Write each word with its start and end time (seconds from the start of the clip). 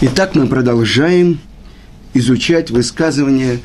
Итак, 0.00 0.36
мы 0.36 0.46
продолжаем 0.46 1.40
изучать 2.14 2.70
высказывание 2.70 3.58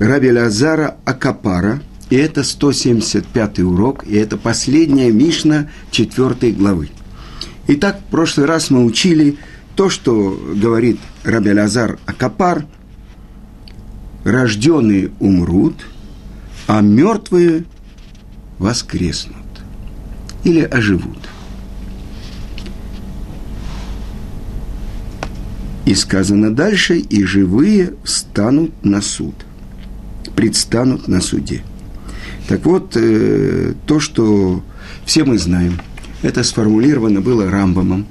Раби 0.00 0.32
Лазара 0.32 0.96
Акапара. 1.04 1.80
И 2.10 2.16
это 2.16 2.42
175 2.42 3.60
урок, 3.60 4.04
и 4.04 4.16
это 4.16 4.36
последняя 4.36 5.12
Мишна 5.12 5.70
4 5.92 6.50
главы. 6.50 6.90
Итак, 7.68 8.00
в 8.00 8.10
прошлый 8.10 8.46
раз 8.46 8.70
мы 8.70 8.84
учили 8.84 9.36
то, 9.76 9.88
что 9.88 10.36
говорит 10.56 10.98
Раби 11.22 11.52
Лазар 11.52 12.00
Акапар. 12.04 12.66
Рожденные 14.24 15.12
умрут, 15.20 15.76
а 16.66 16.80
мертвые 16.80 17.66
воскреснут 18.58 19.36
или 20.42 20.62
оживут– 20.62 21.28
И 25.88 25.94
сказано 25.94 26.54
дальше, 26.54 26.98
и 26.98 27.24
живые 27.24 27.94
встанут 28.04 28.84
на 28.84 29.00
суд, 29.00 29.34
предстанут 30.36 31.08
на 31.08 31.22
суде. 31.22 31.62
Так 32.46 32.66
вот, 32.66 32.94
э, 32.94 33.72
то, 33.86 33.98
что 33.98 34.62
все 35.06 35.24
мы 35.24 35.38
знаем, 35.38 35.80
это 36.20 36.44
сформулировано 36.44 37.22
было 37.22 37.50
Рамбамом, 37.50 38.04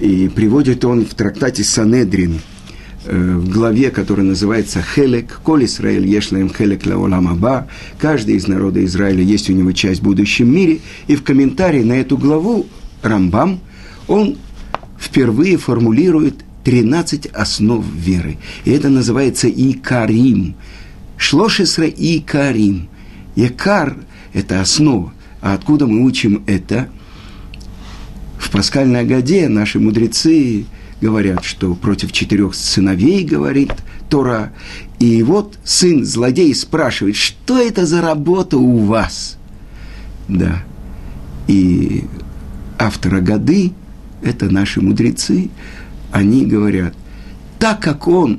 и 0.00 0.28
приводит 0.28 0.84
он 0.84 1.06
в 1.06 1.14
трактате 1.14 1.64
Санедрин, 1.64 2.40
э, 3.06 3.36
в 3.38 3.48
главе, 3.48 3.90
которая 3.90 4.26
называется 4.26 4.82
«Хелек», 4.82 5.40
«Коль 5.42 5.64
Исраэль 5.64 6.06
ешлаем 6.06 6.50
хелек 6.50 6.84
лаолам 6.84 7.28
аба», 7.28 7.68
каждый 7.98 8.34
из 8.34 8.46
народа 8.48 8.84
Израиля 8.84 9.22
есть 9.22 9.48
у 9.48 9.54
него 9.54 9.72
часть 9.72 10.02
в 10.02 10.04
будущем 10.04 10.54
мире, 10.54 10.80
и 11.06 11.16
в 11.16 11.22
комментарии 11.22 11.84
на 11.84 11.94
эту 11.94 12.18
главу 12.18 12.66
Рамбам, 13.02 13.60
он 14.08 14.36
впервые 15.00 15.56
формулирует 15.56 16.44
13 16.64 17.26
основ 17.26 17.84
веры. 17.94 18.38
И 18.64 18.70
это 18.70 18.88
называется 18.88 19.48
Икарим. 19.48 20.56
Шлошесра 21.16 21.86
Икарим. 21.86 22.88
Якар– 23.36 23.96
это 24.32 24.60
основа. 24.60 25.12
А 25.40 25.54
откуда 25.54 25.86
мы 25.86 26.04
учим 26.04 26.42
это? 26.46 26.88
В 28.38 28.50
пасхальной 28.50 29.00
Агаде 29.00 29.48
наши 29.48 29.78
мудрецы 29.78 30.64
говорят, 31.00 31.44
что 31.44 31.74
против 31.74 32.12
четырех 32.12 32.54
сыновей 32.54 33.24
говорит 33.24 33.72
Тора. 34.08 34.52
И 34.98 35.22
вот 35.22 35.58
сын 35.64 36.04
злодей 36.04 36.54
спрашивает, 36.54 37.16
что 37.16 37.60
это 37.60 37.84
за 37.84 38.00
работа 38.00 38.56
у 38.56 38.78
вас? 38.78 39.36
Да. 40.28 40.64
И 41.46 42.04
автора 42.78 43.20
годы– 43.20 43.72
это 44.22 44.50
наши 44.50 44.80
мудрецы– 44.80 45.50
они 46.14 46.46
говорят, 46.46 46.94
так 47.58 47.82
как 47.82 48.06
он 48.06 48.38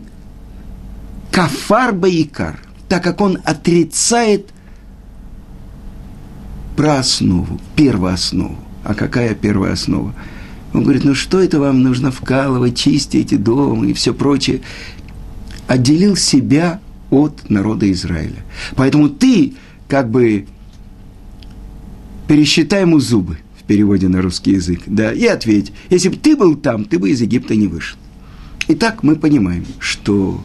кафар 1.30 1.94
баикар, 1.94 2.58
так 2.88 3.04
как 3.04 3.20
он 3.20 3.40
отрицает 3.44 4.50
про 6.78 7.00
основу, 7.00 7.60
первооснову. 7.76 8.56
А 8.86 8.94
какая 8.94 9.36
первая 9.36 9.74
основа? 9.74 10.14
Он 10.74 10.84
говорит, 10.84 11.04
ну 11.04 11.14
что 11.16 11.42
это 11.42 11.60
вам 11.60 11.84
нужно 11.84 12.12
вкалывать, 12.12 12.78
чистить 12.78 13.44
дома 13.44 13.86
и 13.88 13.92
все 13.92 14.14
прочее. 14.14 14.62
Отделил 15.68 16.16
себя 16.16 16.80
от 17.10 17.50
народа 17.50 17.92
Израиля. 17.92 18.46
Поэтому 18.78 19.10
ты 19.10 19.56
как 19.90 20.10
бы 20.10 20.48
пересчитай 22.30 22.82
ему 22.82 23.02
зубы 23.02 23.40
переводе 23.68 24.08
на 24.08 24.22
русский 24.22 24.52
язык, 24.52 24.82
да, 24.86 25.12
и 25.12 25.26
ответь, 25.26 25.72
если 25.90 26.10
бы 26.10 26.16
ты 26.16 26.36
был 26.36 26.56
там, 26.56 26.86
ты 26.86 27.00
бы 27.00 27.10
из 27.10 27.22
Египта 27.22 27.56
не 27.56 27.68
вышел. 27.68 27.98
Итак, 28.68 29.04
мы 29.04 29.16
понимаем, 29.16 29.66
что 29.80 30.44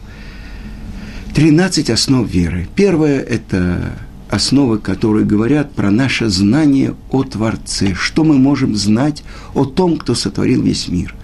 13 1.33 1.89
основ 1.89 2.29
веры. 2.29 2.67
Первое– 2.75 3.19
это 3.21 3.97
основы, 4.29 4.77
которые 4.79 5.25
говорят 5.25 5.73
про 5.73 5.91
наше 5.91 6.29
знание 6.29 6.95
о 7.09 7.23
Творце, 7.23 7.93
что 7.93 8.23
мы 8.23 8.37
можем 8.37 8.75
знать 8.75 9.23
о 9.53 9.65
том, 9.65 9.97
кто 9.97 10.15
сотворил 10.15 10.61
весь 10.61 10.87
мир. 10.87 11.15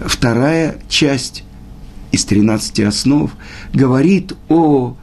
Вторая 0.00 0.78
часть 0.88 1.44
из 2.12 2.24
13 2.24 2.80
основ 2.80 3.32
говорит 3.72 4.34
о 4.48 4.96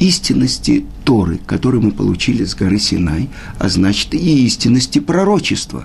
истинности 0.00 0.86
Торы, 1.04 1.38
которую 1.46 1.82
мы 1.82 1.92
получили 1.92 2.44
с 2.44 2.54
горы 2.54 2.78
Синай, 2.78 3.28
а 3.58 3.68
значит 3.68 4.14
и 4.14 4.46
истинности 4.46 4.98
пророчества. 4.98 5.84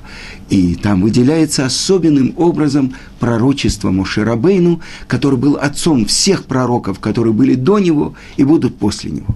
И 0.49 0.75
там 0.75 1.01
выделяется 1.01 1.65
особенным 1.65 2.33
образом 2.37 2.93
пророчество 3.19 3.91
Мошерабейну, 3.91 4.81
который 5.07 5.37
был 5.37 5.57
отцом 5.57 6.05
всех 6.05 6.45
пророков, 6.45 6.99
которые 6.99 7.33
были 7.33 7.55
до 7.55 7.77
него 7.79 8.15
и 8.37 8.43
будут 8.43 8.77
после 8.77 9.11
него. 9.11 9.35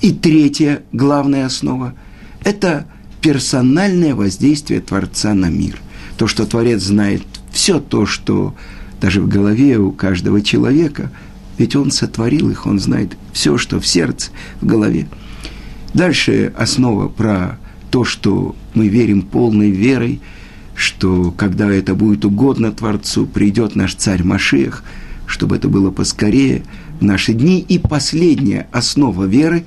И 0.00 0.12
третья 0.12 0.82
главная 0.92 1.46
основа– 1.46 1.94
это 2.44 2.86
персональное 3.20 4.14
воздействие 4.14 4.80
Творца 4.80 5.34
на 5.34 5.46
мир. 5.46 5.80
То, 6.16 6.26
что 6.26 6.46
Творец 6.46 6.82
знает 6.82 7.22
все 7.52 7.78
то, 7.78 8.06
что 8.06 8.54
даже 9.00 9.20
в 9.20 9.28
голове 9.28 9.78
у 9.78 9.92
каждого 9.92 10.42
человека– 10.42 11.12
ведь 11.60 11.76
Он 11.76 11.90
сотворил 11.90 12.48
их, 12.48 12.66
Он 12.66 12.80
знает 12.80 13.18
все, 13.34 13.58
что 13.58 13.80
в 13.80 13.86
сердце, 13.86 14.30
в 14.62 14.66
голове. 14.66 15.06
Дальше 15.92 16.54
основа 16.56 17.08
про 17.08 17.58
то, 17.90 18.02
что 18.02 18.56
мы 18.72 18.88
верим 18.88 19.20
полной 19.20 19.70
верой, 19.70 20.20
что 20.74 21.30
когда 21.36 21.70
это 21.70 21.94
будет 21.94 22.24
угодно 22.24 22.72
Творцу, 22.72 23.26
придет 23.26 23.76
наш 23.76 23.94
царь 23.94 24.22
Машех, 24.22 24.82
чтобы 25.26 25.56
это 25.56 25.68
было 25.68 25.90
поскорее 25.90 26.62
в 26.98 27.04
наши 27.04 27.34
дни. 27.34 27.60
И 27.60 27.78
последняя 27.78 28.66
основа 28.72 29.24
веры, 29.24 29.64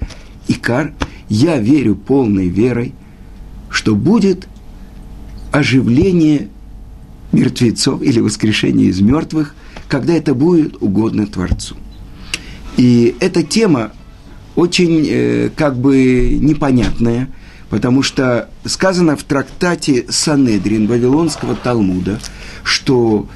Икар, 0.47 0.93
я 1.29 1.59
верю 1.59 1.95
полной 1.95 2.47
верой, 2.47 2.95
что 3.69 3.95
будет 3.95 4.47
оживление 5.51 6.47
мертвецов 7.31 8.01
или 8.01 8.19
воскрешение 8.19 8.87
из 8.87 8.99
мертвых, 8.99 9.53
когда 9.87 10.13
это 10.13 10.33
будет 10.33 10.81
угодно 10.81 11.27
Творцу. 11.27 11.75
И 12.77 13.15
эта 13.19 13.43
тема 13.43 13.91
очень 14.55 15.05
э, 15.07 15.49
как 15.55 15.77
бы 15.77 16.37
непонятная, 16.39 17.29
потому 17.69 18.03
что 18.03 18.49
сказано 18.65 19.15
в 19.15 19.23
трактате 19.23 20.05
Санедрин 20.09 20.87
Вавилонского 20.87 21.55
Талмуда, 21.55 22.19
что 22.63 23.27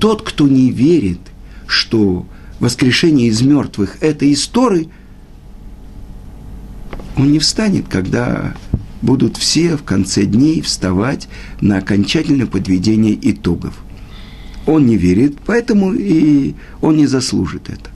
тот, 0.00 0.22
кто 0.22 0.48
не 0.48 0.70
верит, 0.70 1.20
что 1.66 2.26
воскрешение 2.58 3.28
из 3.28 3.42
мертвых– 3.42 3.96
это 4.00 4.30
истории, 4.32 4.88
он 7.16 7.32
не 7.32 7.38
встанет, 7.38 7.88
когда 7.88 8.54
будут 9.02 9.36
все 9.36 9.76
в 9.76 9.82
конце 9.82 10.24
дней 10.24 10.60
вставать 10.60 11.28
на 11.60 11.78
окончательное 11.78 12.46
подведение 12.46 13.18
итогов. 13.30 13.74
Он 14.66 14.86
не 14.86 14.96
верит, 14.96 15.38
поэтому 15.46 15.94
и 15.94 16.54
он 16.80 16.96
не 16.96 17.06
заслужит 17.06 17.68
это. 17.68 17.90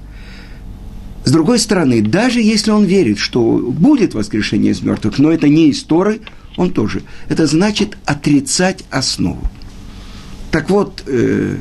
С 1.24 1.30
другой 1.30 1.58
стороны, 1.58 2.02
даже 2.02 2.40
если 2.40 2.70
он 2.70 2.84
верит, 2.84 3.18
что 3.18 3.58
будет 3.58 4.14
воскрешение 4.14 4.72
из 4.72 4.82
мертвых, 4.82 5.18
но 5.18 5.30
это 5.30 5.48
не 5.48 5.70
история, 5.70 6.20
он 6.56 6.70
тоже. 6.70 7.02
Это 7.28 7.46
значит 7.46 7.96
отрицать 8.04 8.84
основу. 8.90 9.42
Так 10.50 10.70
вот, 10.70 11.02
э, 11.06 11.56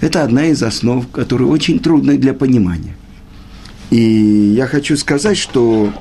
это 0.00 0.22
одна 0.22 0.46
из 0.46 0.62
основ, 0.62 1.06
которая 1.10 1.48
очень 1.48 1.78
трудная 1.78 2.16
для 2.16 2.32
понимания. 2.32 2.96
И 3.90 4.54
я 4.56 4.66
хочу 4.66 4.96
сказать, 4.96 5.36
что 5.36 5.92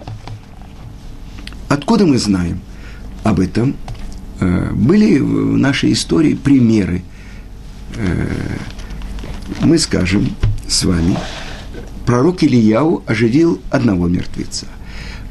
откуда 1.68 2.06
мы 2.06 2.18
знаем 2.18 2.62
об 3.24 3.40
этом? 3.40 3.76
Э, 4.40 4.72
были 4.74 5.20
в 5.20 5.58
нашей 5.58 5.92
истории 5.92 6.36
примеры. 6.36 7.04
Э, 7.96 8.28
мы 9.62 9.78
скажем 9.78 10.36
с 10.68 10.84
вами, 10.84 11.18
пророк 12.06 12.44
Ильяу 12.44 13.04
оживил 13.06 13.62
одного 13.70 14.08
мертвеца. 14.08 14.68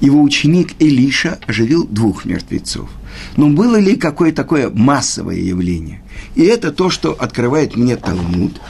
Его 0.01 0.23
ученик 0.23 0.75
Илиша 0.79 1.39
оживил 1.47 1.87
двух 1.87 2.25
мертвецов. 2.25 2.89
Но 3.37 3.49
было 3.49 3.77
ли 3.77 3.97
какое-то 3.97 4.43
такое 4.43 4.71
массовое 4.71 5.37
явление? 5.37 6.03
И 6.35 6.43
это 6.43 6.73
то, 6.73 6.91
что 6.91 7.13
открывает 7.13 7.77
мне 7.77 7.97
Талмуд. 7.97 8.61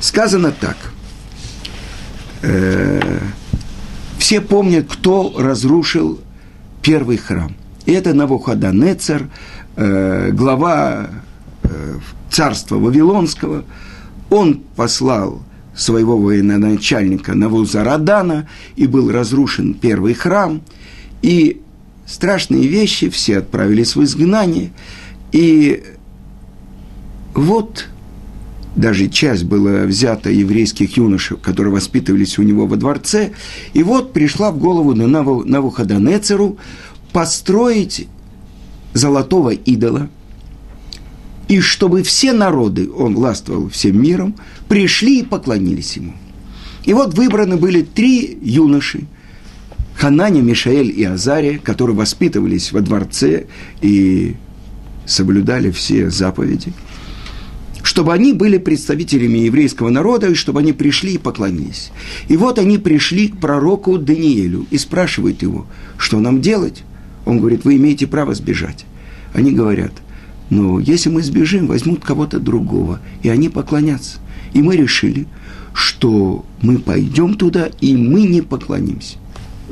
Сказано 0.00 0.52
так. 0.52 0.76
Э, 2.42 3.20
все 4.18 4.40
помнят, 4.40 4.86
кто 4.88 5.34
разрушил 5.38 6.20
первый 6.80 7.16
храм. 7.16 7.54
Это 7.86 8.14
Навуходонецер, 8.14 9.28
э, 9.76 10.30
глава 10.32 11.10
царства 12.32 12.76
Вавилонского. 12.76 13.64
Он 14.30 14.62
послал 14.74 15.42
своего 15.76 16.18
военачальника 16.18 17.34
Навузарадана, 17.34 18.48
и 18.76 18.86
был 18.86 19.10
разрушен 19.10 19.74
первый 19.74 20.14
храм, 20.14 20.62
и 21.22 21.60
страшные 22.06 22.66
вещи, 22.66 23.08
все 23.08 23.38
отправились 23.38 23.94
в 23.94 24.02
изгнание, 24.02 24.72
и 25.30 25.84
вот 27.34 27.88
даже 28.76 29.08
часть 29.08 29.44
была 29.44 29.84
взята 29.84 30.30
еврейских 30.30 30.96
юношей, 30.96 31.36
которые 31.36 31.72
воспитывались 31.72 32.38
у 32.38 32.42
него 32.42 32.66
во 32.66 32.76
дворце. 32.76 33.32
И 33.74 33.82
вот 33.82 34.14
пришла 34.14 34.50
в 34.50 34.58
голову 34.58 34.94
Навуходонецеру 34.94 36.56
построить 37.12 38.08
золотого 38.94 39.50
идола, 39.50 40.08
и 41.52 41.60
чтобы 41.60 42.02
все 42.02 42.32
народы, 42.32 42.90
он 42.90 43.14
властвовал 43.14 43.68
всем 43.68 44.00
миром, 44.00 44.34
пришли 44.68 45.20
и 45.20 45.22
поклонились 45.22 45.96
ему. 45.96 46.14
И 46.84 46.94
вот 46.94 47.12
выбраны 47.12 47.58
были 47.58 47.82
три 47.82 48.38
юноши, 48.40 49.04
Хананя, 49.94 50.40
Мишаэль 50.40 50.90
и 50.98 51.04
Азария, 51.04 51.58
которые 51.58 51.94
воспитывались 51.94 52.72
во 52.72 52.80
дворце 52.80 53.44
и 53.82 54.36
соблюдали 55.04 55.70
все 55.70 56.08
заповеди– 56.08 56.72
чтобы 57.84 58.12
они 58.12 58.32
были 58.32 58.58
представителями 58.58 59.38
еврейского 59.38 59.90
народа, 59.90 60.28
и 60.28 60.34
чтобы 60.34 60.60
они 60.60 60.72
пришли 60.72 61.14
и 61.14 61.18
поклонились. 61.18 61.90
И 62.28 62.36
вот 62.36 62.60
они 62.60 62.78
пришли 62.78 63.26
к 63.26 63.38
пророку 63.38 63.98
Даниэлю 63.98 64.66
и 64.70 64.78
спрашивают 64.78 65.42
его, 65.42 65.66
что 65.98 66.20
нам 66.20 66.40
делать? 66.40 66.84
Он 67.26 67.40
говорит, 67.40 67.64
вы 67.64 67.76
имеете 67.76 68.06
право 68.06 68.34
сбежать. 68.34 68.86
Они 69.34 69.50
говорят, 69.50 69.92
ну, 70.54 70.78
если 70.78 71.08
мы 71.08 71.22
сбежим, 71.22 71.66
возьмут 71.66 72.04
кого-то 72.04 72.38
другого, 72.38 73.00
и 73.22 73.30
они 73.30 73.48
поклонятся. 73.48 74.18
И 74.52 74.60
мы 74.60 74.76
решили, 74.76 75.26
что 75.72 76.44
мы 76.60 76.78
пойдем 76.78 77.36
туда, 77.36 77.70
и 77.80 77.96
мы 77.96 78.24
не 78.24 78.42
поклонимся. 78.42 79.16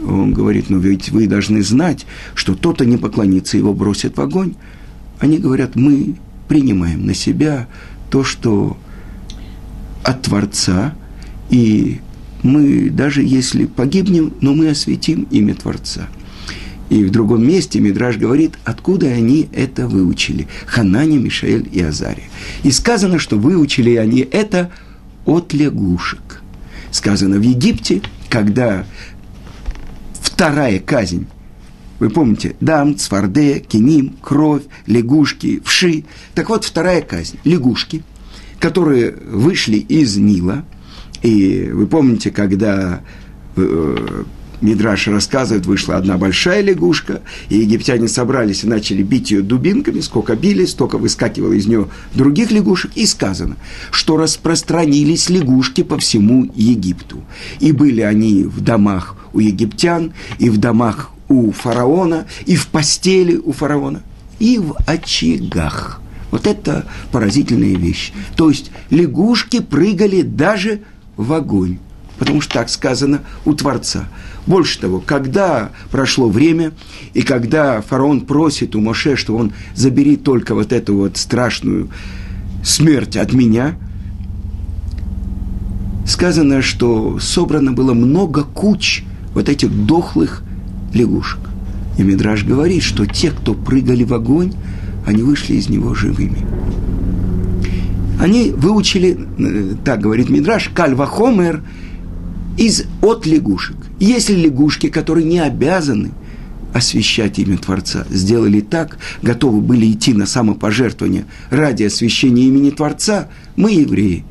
Он 0.03 0.33
говорит, 0.33 0.71
ну 0.71 0.79
ведь 0.79 1.11
вы 1.11 1.27
должны 1.27 1.63
знать, 1.63 2.07
что 2.35 2.55
тот, 2.55 2.77
кто 2.77 2.85
не 2.85 2.97
поклонится, 2.97 3.59
его 3.59 3.75
бросят 3.75 4.17
в 4.17 4.23
огонь. 4.23 4.55
Они 5.19 5.37
говорят, 5.37 5.77
мы 5.77 6.15
принимаем 6.49 7.05
на 7.05 7.13
себя 7.13 7.69
то, 8.09 8.25
что 8.25 8.79
от 10.03 10.23
Творца, 10.23 10.95
и 11.51 12.01
мы, 12.43 12.89
даже 12.89 13.23
если 13.23 13.67
погибнем, 13.67 14.33
но 14.41 14.55
мы 14.55 14.71
осветим 14.71 15.27
имя 15.31 15.55
Творца. 15.55 16.09
И 16.91 17.05
в 17.05 17.11
другом 17.11 17.47
месте 17.47 17.81
Мидраж 17.81 18.17
говорит, 18.19 18.55
откуда 18.65 19.07
они 19.07 19.49
это 19.53 19.87
выучили. 19.87 20.49
Ханани, 20.67 21.19
Мишаэль 21.19 21.69
и 21.73 21.81
Азария. 21.81 22.29
И 22.65 22.73
сказано, 22.73 23.19
что 23.19 23.39
выучили 23.39 23.95
они 23.95 24.21
это 24.21 24.71
от 25.25 25.55
лягушек. 25.55 26.43
Сказано 26.91 27.39
в 27.39 27.43
Египте, 27.43 28.03
когда 28.29 28.85
вторая 30.21 30.81
казнь 30.81 31.27
вы 32.01 32.09
помните, 32.09 32.57
дам, 32.61 32.97
цварде, 32.97 33.61
киним, 33.61 34.17
кровь, 34.23 34.63
лягушки, 34.87 35.61
вши. 35.63 36.05
Так 36.35 36.49
вот, 36.49 36.65
вторая 36.65 37.03
казнь. 37.03 37.39
Лягушки, 37.45 38.03
которые 38.59 39.13
вышли 39.13 39.77
из 39.77 40.17
Нила. 40.17 40.65
И 41.23 41.69
вы 41.71 41.87
помните, 41.87 42.31
когда 42.31 43.03
э, 43.57 44.25
Мидраш 44.61 45.09
рассказывает, 45.09 45.67
вышла 45.67 45.97
одна 45.97 46.19
большая 46.19 46.61
лягушка, 46.63 47.23
и 47.49 47.59
египтяне 47.59 48.09
собрались 48.09 48.65
и 48.65 48.67
начали 48.67 49.03
бить 49.03 49.31
ее 49.31 49.43
дубинками, 49.43 50.01
сколько 50.01 50.37
били, 50.37 50.65
столько 50.67 50.99
выскакивало 50.99 51.55
из 51.55 51.67
нее 51.67 51.89
других 52.15 52.51
лягушек, 52.51 52.93
и 52.95 53.07
сказано, 53.07 53.57
что 53.91 54.17
распространились 54.17 55.31
лягушки 55.31 55.83
по 55.83 55.99
всему 55.99 56.51
Египту. 56.55 57.23
И 57.59 57.73
были 57.73 58.03
они 58.03 58.45
в 58.45 58.61
домах 58.61 59.17
у 59.33 59.41
египтян, 59.41 60.13
и 60.39 60.51
в 60.51 60.59
домах 60.59 61.11
у 61.29 61.53
фараона, 61.53 62.27
и 62.47 62.57
в 62.57 62.67
постели 62.67 63.37
у 63.37 63.53
фараона, 63.53 64.03
и 64.39 64.59
в 64.59 64.75
очагах. 64.87 66.01
Вот 66.31 66.47
это 66.47 66.87
поразительная 67.13 67.77
вещь. 67.77 68.13
То 68.37 68.51
есть 68.51 68.71
лягушки 68.91 69.61
прыгали 69.61 70.23
даже 70.23 70.83
в 71.17 71.33
огонь, 71.33 71.79
потому 72.21 72.43
что 72.43 72.53
так 72.53 72.69
сказано 72.69 73.23
у 73.47 73.55
Творца. 73.55 74.07
Больше 74.47 74.79
того, 74.79 75.03
когда 75.05 75.71
прошло 75.91 76.29
время, 76.29 76.73
и 77.15 77.23
когда 77.23 77.81
фараон 77.81 78.21
просит 78.21 78.77
у 78.77 78.81
Моше, 78.81 79.17
что 79.17 79.35
он 79.35 79.53
забери 79.75 80.17
только 80.17 80.55
вот 80.55 80.71
эту 80.71 80.97
вот 80.97 81.17
страшную 81.17 81.89
смерть 82.63 83.17
от 83.17 83.33
меня, 83.33 83.75
сказано, 86.07 86.61
что 86.61 87.19
собрано 87.19 87.73
было 87.73 87.95
много 87.95 88.45
куч 88.45 89.03
вот 89.33 89.49
этих 89.49 89.71
дохлых 89.87 90.43
лягушек. 90.93 91.41
И 91.97 92.03
Мидраж 92.03 92.45
говорит, 92.45 92.83
что 92.83 93.07
те, 93.07 93.31
кто 93.31 93.55
прыгали 93.55 94.05
в 94.05 94.13
огонь, 94.13 94.53
они 95.07 95.23
вышли 95.23 95.55
из 95.55 95.71
него 95.71 95.95
живыми. 95.95 96.47
Они 98.21 98.51
выучили, 98.51 99.19
э, 99.39 99.75
так 99.83 100.03
говорит 100.03 100.29
Мидраж, 100.29 100.69
кальвахомер 100.75 101.63
из, 102.61 102.85
от 103.03 103.27
лягушек. 103.27 103.77
Если 103.99 104.35
лягушки, 104.35 104.89
которые 104.89 105.27
не 105.27 105.41
обязаны 105.41 106.13
освящать 106.73 107.39
имя 107.41 107.59
Творца, 107.59 108.07
сделали 108.11 108.61
так, 108.61 108.99
готовы 109.23 109.61
были 109.61 109.91
идти 109.91 110.15
на 110.15 110.27
самопожертвование 110.27 111.25
ради 111.51 111.85
освящения 111.85 112.45
имени 112.45 112.71
Творца, 112.71 113.29
мы, 113.57 113.73
евреи, 113.73 114.25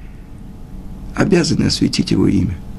обязаны 1.16 1.66
осветить 1.66 2.12
его 2.12 2.28
имя– 2.28 2.58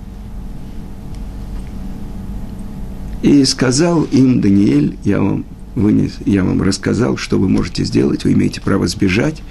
И 3.22 3.44
сказал 3.44 4.04
им 4.04 4.40
Даниэль, 4.40 4.96
я 5.04 5.20
вам 5.20 5.44
вынес, 5.74 6.12
я 6.24 6.42
вам 6.42 6.62
рассказал, 6.62 7.16
что 7.16 7.38
вы 7.38 7.48
можете 7.48 7.84
сделать, 7.84 8.24
вы 8.24 8.32
имеете 8.32 8.60
право 8.60 8.86
сбежать. 8.86 9.42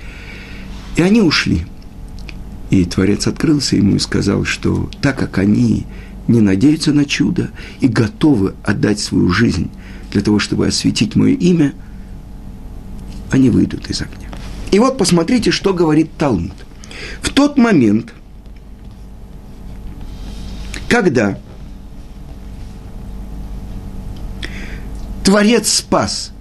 И 0.96 1.02
они 1.02 1.22
ушли. 1.22 1.66
И 2.70 2.86
Творец 2.86 3.28
открылся 3.28 3.76
ему 3.76 3.96
и 3.96 4.00
сказал, 4.00 4.46
что 4.46 4.90
так 5.02 5.18
как 5.18 5.38
они 5.38 5.86
не 6.28 6.42
надеются 6.42 6.94
на 6.94 7.06
чудо 7.06 7.50
и 7.80 7.88
готовы 7.88 8.54
отдать 8.64 9.00
свою 9.00 9.30
жизнь 9.30 9.72
для 10.12 10.22
того, 10.22 10.40
чтобы 10.40 10.68
осветить 10.68 11.16
мое 11.16 11.34
имя, 11.34 11.74
они 13.32 13.50
выйдут 13.50 13.90
из 13.90 14.02
огня. 14.02 14.30
И 14.72 14.80
вот 14.80 14.98
посмотрите, 14.98 15.52
что 15.52 15.74
говорит 15.74 16.12
Талмуд. 16.18 16.54
В 17.22 17.30
тот 17.30 17.58
момент, 17.58 18.14
когда 20.88 21.40
Творец 25.24 25.72
спас 25.72 26.32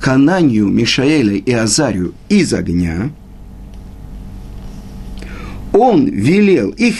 Хананию, 0.00 0.66
Мишаэля 0.66 1.36
и 1.36 1.52
Азарию 1.52 2.14
из 2.28 2.52
огня. 2.52 3.10
Он 5.72 6.06
велел 6.06 6.70
и 6.70 6.90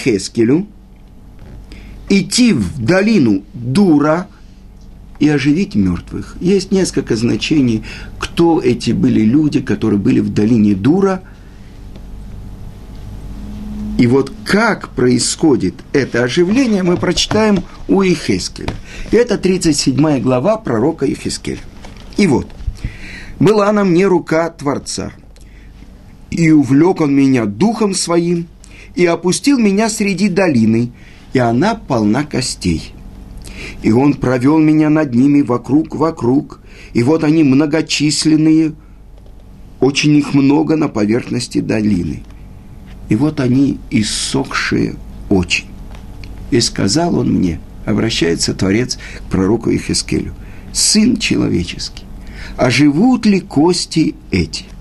идти 2.08 2.52
в 2.52 2.82
долину 2.82 3.42
Дура 3.52 4.28
и 5.18 5.28
оживить 5.28 5.74
мертвых. 5.74 6.36
Есть 6.40 6.72
несколько 6.72 7.16
значений, 7.16 7.84
кто 8.18 8.60
эти 8.60 8.92
были 8.92 9.20
люди, 9.20 9.60
которые 9.60 9.98
были 9.98 10.20
в 10.20 10.32
долине 10.32 10.74
Дура– 10.74 11.22
и 14.02 14.06
вот 14.08 14.32
как 14.44 14.88
происходит 14.88 15.74
это 15.92 16.24
оживление, 16.24 16.82
мы 16.82 16.96
прочитаем 16.96 17.62
у 17.86 18.02
Ихескеля. 18.02 18.74
И 19.12 19.16
это 19.16 19.38
37 19.38 20.20
глава 20.20 20.56
пророка 20.56 21.06
Ихескеля. 21.06 21.60
И 22.16 22.26
вот, 22.26 22.48
«Была 23.38 23.70
на 23.70 23.84
мне 23.84 24.06
рука 24.06 24.50
Творца, 24.50 25.12
и 26.30 26.50
увлек 26.50 27.00
он 27.00 27.14
меня 27.14 27.44
духом 27.44 27.94
своим, 27.94 28.48
и 28.94 29.06
опустил 29.06 29.58
меня 29.58 29.88
среди 29.88 30.28
долины, 30.28 30.92
и 31.32 31.38
она 31.38 31.74
полна 31.74 32.24
костей. 32.24 32.92
И 33.82 33.92
он 33.92 34.14
провел 34.14 34.58
меня 34.58 34.90
над 34.90 35.14
ними 35.14 35.42
вокруг-вокруг, 35.42 36.60
и 36.92 37.02
вот 37.02 37.24
они 37.24 37.44
многочисленные, 37.44 38.72
очень 39.80 40.16
их 40.16 40.34
много 40.34 40.76
на 40.76 40.88
поверхности 40.88 41.60
долины. 41.60 42.22
И 43.08 43.16
вот 43.16 43.40
они 43.40 43.78
иссохшие 43.90 44.94
очень. 45.28 45.66
И 46.50 46.60
сказал 46.60 47.18
он 47.18 47.32
мне, 47.32 47.60
обращается 47.84 48.54
Творец 48.54 48.98
к 49.18 49.30
пророку 49.30 49.70
Ихискелю, 49.74 50.34
«Сын 50.72 51.16
человеческий, 51.16 52.04
а 52.56 52.70
живут 52.70 53.26
ли 53.26 53.40
кости 53.40 54.14
эти?» 54.30 54.71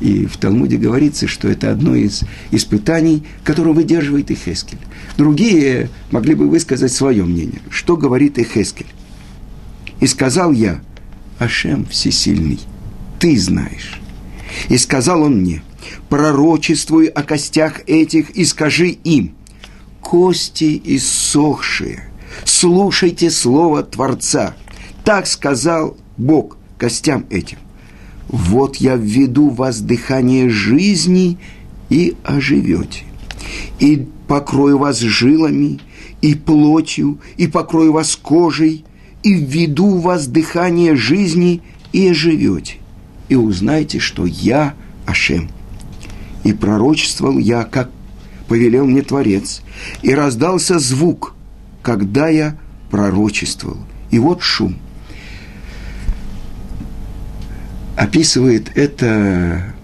И 0.00 0.26
в 0.26 0.36
Талмуде 0.38 0.76
говорится, 0.76 1.26
что 1.28 1.48
это 1.48 1.70
одно 1.70 1.94
из 1.94 2.22
испытаний, 2.50 3.22
которое 3.44 3.72
выдерживает 3.72 4.30
Ихескель. 4.30 4.78
Другие 5.16 5.90
могли 6.10 6.34
бы 6.34 6.48
высказать 6.48 6.92
свое 6.92 7.24
мнение. 7.24 7.60
Что 7.70 7.96
говорит 7.96 8.38
Ихескель? 8.38 8.86
«И 10.00 10.06
сказал 10.06 10.52
я, 10.52 10.80
Ашем 11.38 11.84
всесильный, 11.84 12.58
ты 13.18 13.38
знаешь». 13.38 14.00
И 14.68 14.78
сказал 14.78 15.22
он 15.22 15.42
мне– 15.42 15.62
пророчествуй 16.08 17.06
о 17.06 17.22
костях 17.22 17.80
этих 17.86 18.30
и 18.30 18.44
скажи 18.44 18.88
им, 18.88 19.34
кости 20.00 20.80
иссохшие, 20.84 22.10
слушайте 22.44 23.30
слово 23.30 23.82
Творца. 23.82 24.54
Так 25.04 25.26
сказал 25.26 25.96
Бог 26.16 26.56
костям 26.78 27.26
этим. 27.30 27.58
Вот 28.30 28.76
я 28.76 28.94
введу 28.94 29.48
вас 29.48 29.80
дыхание 29.80 30.48
жизни 30.48 31.36
и 31.88 32.16
оживете. 32.22 33.02
И 33.80 34.06
покрою 34.28 34.78
вас 34.78 35.00
жилами, 35.00 35.80
и 36.22 36.36
плотью, 36.36 37.18
и 37.36 37.48
покрою 37.48 37.92
вас 37.92 38.14
кожей, 38.14 38.84
и 39.24 39.34
введу 39.34 39.96
в 39.96 40.02
вас 40.02 40.28
дыхание 40.28 40.94
жизни, 40.94 41.62
и 41.92 42.08
оживете. 42.08 42.76
И 43.28 43.34
узнайте, 43.34 43.98
что 43.98 44.26
я 44.26 44.74
Ашем. 45.06 45.48
И 46.44 46.52
пророчествовал 46.52 47.38
я, 47.38 47.64
как 47.64 47.90
повелел 48.46 48.86
мне 48.86 49.02
Творец, 49.02 49.62
и 50.02 50.14
раздался 50.14 50.78
звук, 50.78 51.34
когда 51.82 52.28
я 52.28 52.56
пророчествовал. 52.90 53.78
И 54.12 54.20
вот 54.20 54.40
шум. 54.42 54.76
Описывает 58.00 58.70
это 58.76 59.74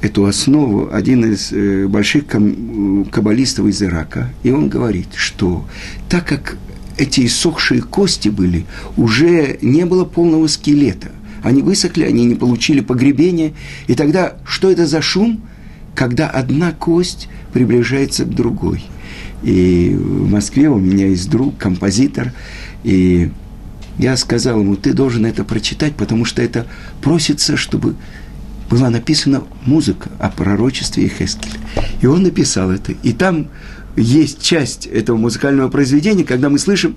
эту 0.00 0.26
основу 0.26 0.88
один 0.92 1.32
из 1.32 1.50
э, 1.50 1.88
больших 1.88 2.26
каббалистов 2.26 3.66
из 3.66 3.82
Ирака, 3.82 4.30
и 4.44 4.52
он 4.52 4.68
говорит, 4.68 5.08
что 5.16 5.66
так 6.08 6.28
как 6.28 6.58
эти 6.96 7.26
иссохшие 7.26 7.82
кости 7.82 8.28
были, 8.28 8.66
уже 8.96 9.58
не 9.62 9.84
было 9.84 10.04
полного 10.04 10.46
скелета. 10.46 11.10
Они 11.42 11.60
высохли, 11.60 12.04
они 12.04 12.24
не 12.24 12.36
получили 12.36 12.78
погребения. 12.78 13.52
И 13.88 13.96
тогда 13.96 14.36
что 14.46 14.70
это 14.70 14.86
за 14.86 15.02
шум? 15.02 15.42
Когда 15.96 16.28
одна 16.28 16.70
кость 16.70 17.28
приближается 17.52 18.26
к 18.26 18.30
другой. 18.30 18.84
И 19.42 19.92
в 19.98 20.30
Москве 20.30 20.70
у 20.70 20.78
меня 20.78 21.08
есть 21.08 21.28
друг, 21.28 21.58
композитор, 21.58 22.32
и 22.84 23.30
я 23.98 24.16
сказал 24.16 24.60
ему, 24.60 24.76
ты 24.76 24.92
должен 24.92 25.24
это 25.24 25.44
прочитать, 25.44 25.96
потому 25.96 26.24
что 26.24 26.42
это 26.42 26.66
просится, 27.00 27.56
чтобы 27.56 27.96
была 28.68 28.90
написана 28.90 29.44
музыка 29.64 30.10
о 30.18 30.28
пророчестве 30.28 31.08
Хескеля. 31.08 31.58
И 32.02 32.06
он 32.06 32.22
написал 32.22 32.70
это. 32.70 32.92
И 32.92 33.12
там 33.12 33.48
есть 33.96 34.42
часть 34.42 34.86
этого 34.86 35.16
музыкального 35.16 35.70
произведения, 35.70 36.24
когда 36.24 36.50
мы 36.50 36.58
слышим, 36.58 36.96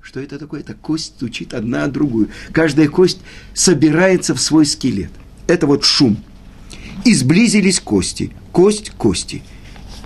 что 0.00 0.20
это 0.20 0.38
такое? 0.38 0.60
Это 0.60 0.74
кость 0.74 1.16
стучит 1.16 1.52
одна 1.52 1.84
о 1.84 1.88
другую. 1.88 2.28
Каждая 2.52 2.88
кость 2.88 3.18
собирается 3.52 4.34
в 4.34 4.40
свой 4.40 4.64
скелет. 4.64 5.10
Это 5.46 5.66
вот 5.66 5.84
шум. 5.84 6.18
И 7.04 7.14
сблизились 7.14 7.80
кости, 7.80 8.32
кость 8.52 8.90
кости. 8.90 9.42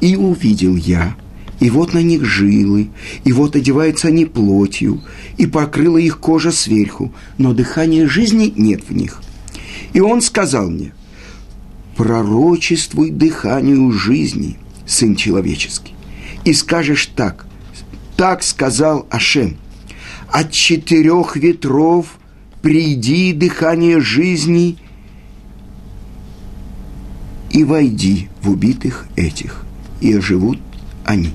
И 0.00 0.16
увидел 0.16 0.76
я– 0.76 1.14
и 1.60 1.68
вот 1.68 1.92
на 1.92 2.02
них 2.02 2.24
жилы, 2.24 2.88
и 3.24 3.32
вот 3.32 3.54
одеваются 3.54 4.08
они 4.08 4.24
плотью, 4.24 5.02
и 5.36 5.46
покрыла 5.46 5.98
их 5.98 6.18
кожа 6.18 6.50
сверху, 6.50 7.12
но 7.36 7.52
дыхания 7.52 8.08
жизни 8.08 8.52
нет 8.56 8.82
в 8.88 8.96
них. 8.96 9.22
И 9.92 10.00
он 10.00 10.22
сказал 10.22 10.70
мне, 10.70 10.94
пророчествуй 11.96 13.10
дыханию 13.10 13.92
жизни, 13.92 14.56
сын 14.86 15.14
человеческий, 15.14 15.94
и 16.44 16.54
скажешь 16.54 17.06
так, 17.14 17.46
так 18.16 18.42
сказал 18.42 19.06
Ашем, 19.10 19.58
от 20.28 20.52
четырех 20.52 21.36
ветров 21.36 22.18
приди 22.62 23.34
дыхание 23.34 24.00
жизни 24.00 24.78
и 27.50 27.64
войди 27.64 28.28
в 28.40 28.50
убитых 28.50 29.06
этих, 29.16 29.64
и 30.00 30.14
оживут 30.14 30.58
они. 31.04 31.34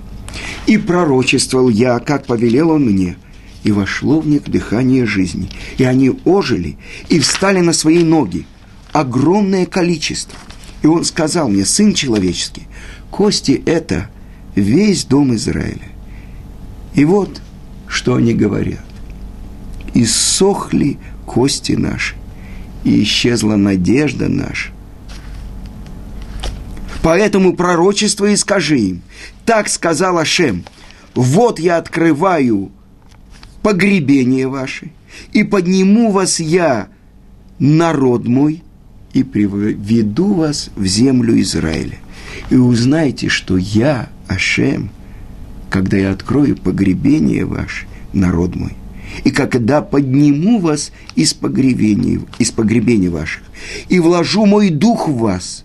И 0.67 0.77
пророчествовал 0.77 1.69
я, 1.69 1.99
как 1.99 2.25
повелел 2.25 2.71
он 2.71 2.85
мне, 2.85 3.17
и 3.63 3.71
вошло 3.71 4.19
в 4.19 4.27
них 4.27 4.43
дыхание 4.43 5.05
жизни. 5.05 5.49
И 5.77 5.83
они 5.83 6.11
ожили 6.25 6.77
и 7.09 7.19
встали 7.19 7.59
на 7.61 7.73
свои 7.73 8.03
ноги. 8.03 8.45
Огромное 8.91 9.65
количество. 9.65 10.37
И 10.81 10.87
он 10.87 11.03
сказал 11.03 11.49
мне, 11.49 11.65
сын 11.65 11.93
человеческий, 11.93 12.63
кости 13.09 13.61
это 13.65 14.09
весь 14.55 15.05
дом 15.05 15.35
Израиля. 15.35 15.89
И 16.93 17.05
вот, 17.05 17.41
что 17.87 18.15
они 18.15 18.33
говорят. 18.33 18.85
Иссохли 19.93 20.97
кости 21.25 21.73
наши, 21.73 22.15
и 22.83 23.01
исчезла 23.03 23.55
надежда 23.55 24.27
наша. 24.27 24.69
Поэтому 27.01 27.55
пророчество 27.55 28.25
и 28.25 28.35
скажи 28.35 28.79
им, 28.79 29.01
так 29.45 29.69
сказал 29.69 30.17
Ашем, 30.17 30.65
вот 31.13 31.59
я 31.59 31.77
открываю 31.77 32.71
погребение 33.61 34.47
ваше, 34.47 34.91
и 35.31 35.43
подниму 35.43 36.11
вас 36.11 36.39
я, 36.39 36.89
народ 37.59 38.27
мой, 38.27 38.63
и 39.13 39.23
приведу 39.23 40.33
вас 40.33 40.71
в 40.75 40.85
землю 40.85 41.39
Израиля. 41.41 41.97
И 42.49 42.55
узнайте, 42.55 43.29
что 43.29 43.55
я, 43.57 44.09
Ашем, 44.27 44.89
когда 45.69 45.97
я 45.97 46.11
открою 46.11 46.57
погребение 46.57 47.45
ваше, 47.45 47.85
народ 48.13 48.55
мой, 48.55 48.73
и 49.23 49.31
когда 49.31 49.81
подниму 49.81 50.59
вас 50.59 50.91
из 51.15 51.33
погребения, 51.33 52.19
из 52.39 52.51
погребения 52.51 53.09
ваших, 53.09 53.43
и 53.87 53.99
вложу 53.99 54.45
мой 54.45 54.69
дух 54.69 55.07
в 55.07 55.17
вас, 55.17 55.63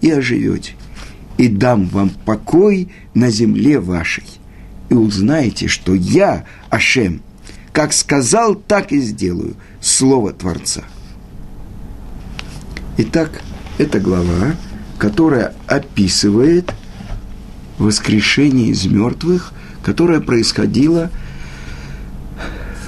и 0.00 0.10
оживете 0.10 0.74
и 1.38 1.48
дам 1.48 1.86
вам 1.86 2.10
покой 2.10 2.88
на 3.14 3.30
земле 3.30 3.80
вашей. 3.80 4.24
И 4.88 4.94
узнаете, 4.94 5.68
что 5.68 5.94
я, 5.94 6.44
Ашем, 6.70 7.22
как 7.72 7.92
сказал, 7.92 8.54
так 8.54 8.92
и 8.92 9.00
сделаю. 9.00 9.56
Слово 9.80 10.32
Творца. 10.32 10.82
Итак, 12.96 13.42
это 13.78 13.98
глава, 13.98 14.54
которая 14.98 15.54
описывает 15.66 16.72
воскрешение 17.78 18.68
из 18.68 18.86
мертвых, 18.86 19.52
которое 19.82 20.20
происходило 20.20 21.10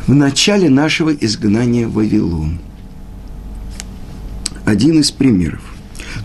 в 0.07 0.15
начале 0.15 0.71
нашего 0.71 1.11
изгнания 1.11 1.89
в 1.89 1.95
Вавилон. 1.95 2.61
Один 4.65 5.01
из 5.01 5.11
примеров. 5.11 5.63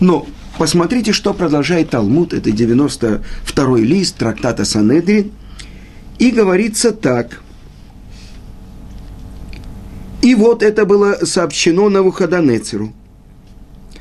Но 0.00 0.26
Посмотрите, 0.58 1.12
что 1.12 1.32
продолжает 1.32 1.90
Талмуд, 1.90 2.34
это 2.34 2.50
92-й 2.50 3.82
лист 3.82 4.16
трактата 4.16 4.64
Санедрин, 4.64 5.32
и 6.18 6.30
говорится 6.30 6.92
так. 6.92 7.40
И 10.20 10.34
вот 10.34 10.62
это 10.62 10.84
было 10.84 11.18
сообщено 11.22 11.88
Навуходонецеру. 11.88 12.92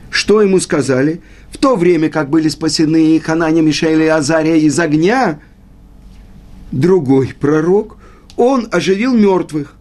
Что 0.10 0.42
ему 0.42 0.60
сказали? 0.60 1.22
В 1.52 1.58
то 1.58 1.76
время, 1.76 2.10
как 2.10 2.30
были 2.30 2.50
спасены 2.50 3.20
Хананя, 3.20 3.62
Мишель 3.62 4.02
и 4.02 4.08
Азария 4.08 4.58
из 4.58 4.78
огня, 4.78 5.40
другой 6.72 7.34
пророк, 7.40 7.98
он 8.36 8.68
оживил 8.72 9.16
мертвых. 9.16 9.74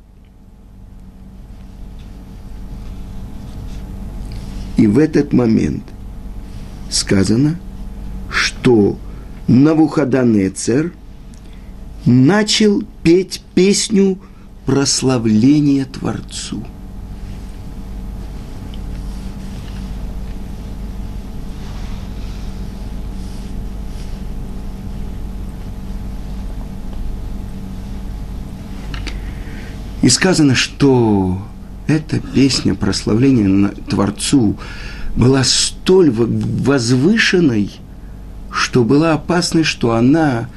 И 4.76 4.86
в 4.86 4.98
этот 4.98 5.32
момент– 5.32 5.82
сказано, 6.90 7.58
что 8.28 8.98
Навуходонецер 9.48 10.92
начал 12.04 12.82
петь 13.02 13.42
песню 13.54 14.18
прославления 14.66 15.84
Творцу. 15.86 16.64
И 30.02 30.08
сказано, 30.08 30.54
что 30.54 31.38
эта 31.86 32.20
песня 32.20 32.74
прославления 32.74 33.68
Творцу 33.88 34.56
была 35.16 35.44
столь 35.44 36.10
возвышенной, 36.10 37.70
что 38.50 38.84
была 38.84 39.14
опасность, 39.14 39.68
что 39.68 39.92
она 39.92 40.48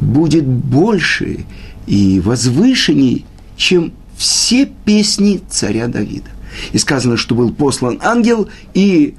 будет 0.00 0.46
больше 0.46 1.44
и 1.86 2.20
возвышенней, 2.20 3.26
чем 3.56 3.92
все 4.16 4.66
песни 4.84 5.40
царя 5.48 5.88
Давида. 5.88 6.30
И 6.72 6.78
сказано, 6.78 7.16
что 7.16 7.34
был 7.34 7.52
послан 7.52 7.98
ангел, 8.02 8.48
и 8.74 9.14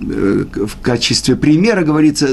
э, 0.00 0.44
в 0.54 0.80
качестве 0.80 1.36
примера 1.36 1.84
говорится, 1.84 2.28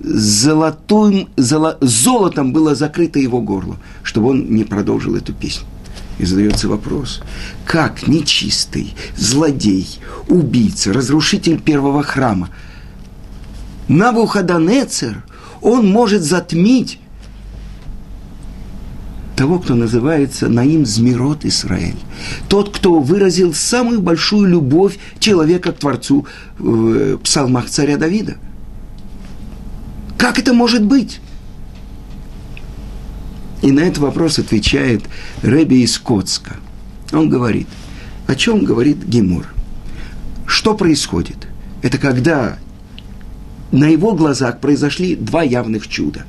золотым, 0.00 1.28
золо, 1.36 1.78
золотом 1.80 2.52
было 2.52 2.74
закрыто 2.74 3.18
его 3.18 3.40
горло, 3.40 3.76
чтобы 4.02 4.30
он 4.30 4.54
не 4.54 4.64
продолжил 4.64 5.16
эту 5.16 5.32
песню. 5.32 5.66
И 6.18 6.24
задается 6.24 6.68
вопрос, 6.68 7.22
как 7.64 8.06
нечистый, 8.06 8.94
злодей, 9.16 9.98
убийца, 10.28 10.92
разрушитель 10.92 11.60
первого 11.60 12.02
храма, 12.02 12.50
Навуходонецер, 13.88 15.24
он 15.60 15.86
может 15.88 16.22
затмить 16.22 16.98
того, 19.36 19.58
кто 19.58 19.74
называется 19.74 20.48
Наим 20.48 20.86
Змирот 20.86 21.44
Израиль. 21.44 21.96
Тот, 22.48 22.74
кто 22.74 23.00
выразил 23.00 23.52
самую 23.52 24.00
большую 24.00 24.48
любовь 24.48 24.98
человека 25.18 25.72
к 25.72 25.78
Творцу 25.78 26.26
в 26.58 27.18
псалмах 27.18 27.68
царя 27.68 27.96
Давида. 27.96 28.36
Как 30.16 30.38
это 30.38 30.54
может 30.54 30.84
быть? 30.84 31.20
И 33.64 33.72
на 33.72 33.80
этот 33.80 33.98
вопрос 33.98 34.38
отвечает 34.38 35.04
Рэби 35.40 35.76
из 35.76 35.98
Коцка. 35.98 36.56
Он 37.12 37.30
говорит, 37.30 37.66
о 38.26 38.34
чем 38.34 38.62
говорит 38.62 39.02
Гемур? 39.02 39.46
Что 40.46 40.74
происходит? 40.74 41.48
Это 41.80 41.96
когда 41.96 42.58
на 43.72 43.86
его 43.86 44.12
глазах 44.12 44.60
произошли 44.60 45.16
два 45.16 45.42
явных 45.42 45.88
чуда. 45.88 46.26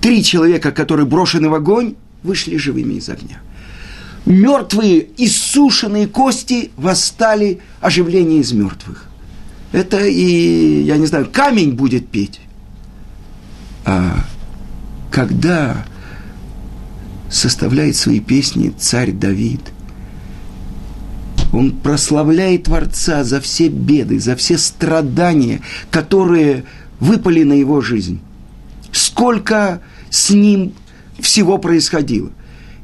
Три 0.00 0.22
человека, 0.22 0.70
которые 0.70 1.06
брошены 1.06 1.48
в 1.48 1.54
огонь, 1.54 1.96
вышли 2.22 2.56
живыми 2.56 2.94
из 2.94 3.08
огня. 3.08 3.40
Мертвые, 4.24 5.08
иссушенные 5.16 6.06
кости 6.06 6.70
восстали 6.76 7.58
оживление 7.80 8.42
из 8.42 8.52
мертвых. 8.52 9.06
Это 9.72 10.06
и, 10.06 10.82
я 10.84 10.98
не 10.98 11.06
знаю, 11.06 11.28
камень 11.32 11.72
будет 11.72 12.06
петь. 12.06 12.38
А 13.84 14.24
когда 15.10 15.84
составляет 17.30 17.96
свои 17.96 18.20
песни 18.20 18.72
царь 18.76 19.12
Давид, 19.12 19.60
он 21.52 21.72
прославляет 21.72 22.64
Творца 22.64 23.24
за 23.24 23.40
все 23.40 23.68
беды, 23.68 24.20
за 24.20 24.36
все 24.36 24.58
страдания, 24.58 25.62
которые 25.90 26.64
выпали 27.00 27.42
на 27.42 27.54
его 27.54 27.80
жизнь. 27.80 28.20
Сколько 28.92 29.80
с 30.10 30.30
ним 30.30 30.72
всего 31.18 31.58
происходило. 31.58 32.30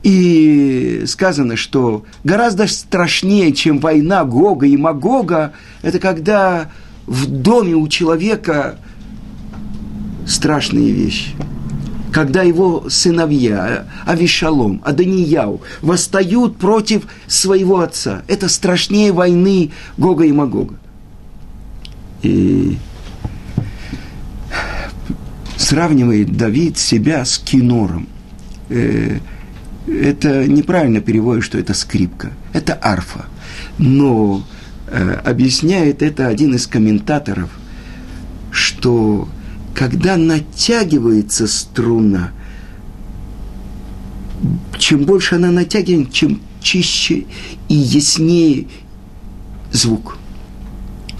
И 0.02 1.02
сказано, 1.06 1.56
что 1.56 2.04
гораздо 2.22 2.66
страшнее, 2.68 3.52
чем 3.52 3.78
война 3.80 4.24
Гога 4.24 4.66
и 4.66 4.76
Магога, 4.76 5.52
это 5.82 5.98
когда 5.98 6.70
в 7.06 7.26
доме 7.26 7.74
у 7.74 7.88
человека 7.88 8.78
страшные 10.26 10.92
вещи. 10.92 11.30
Когда 12.16 12.42
его 12.42 12.88
сыновья, 12.88 13.84
Авишалом, 14.06 14.80
Аданияу, 14.86 15.60
восстают 15.82 16.56
против 16.56 17.02
своего 17.26 17.80
отца. 17.80 18.22
Это 18.26 18.48
страшнее 18.48 19.12
войны 19.12 19.72
Гога 19.98 20.24
и 20.24 20.32
Магога. 20.32 20.76
И 22.22 22.78
сравнивает 25.58 26.38
Давид 26.38 26.78
себя 26.78 27.22
с 27.26 27.36
кинором. 27.36 28.08
Э, 28.70 29.18
это 29.86 30.48
неправильно 30.48 31.02
переводит, 31.02 31.44
что 31.44 31.58
это 31.58 31.74
скрипка. 31.74 32.32
Это 32.54 32.78
арфа. 32.80 33.26
Но 33.76 34.42
э, 34.86 35.20
объясняет 35.22 36.00
это 36.00 36.28
один 36.28 36.54
из 36.54 36.66
комментаторов, 36.66 37.50
что 38.52 39.28
когда 39.76 40.16
натягивается 40.16 41.46
струна, 41.46 42.32
чем 44.78 45.04
больше 45.04 45.34
она 45.34 45.50
натягивает, 45.50 46.12
чем 46.12 46.40
чище 46.62 47.26
и 47.68 47.74
яснее 47.74 48.68
звук. 49.70 50.16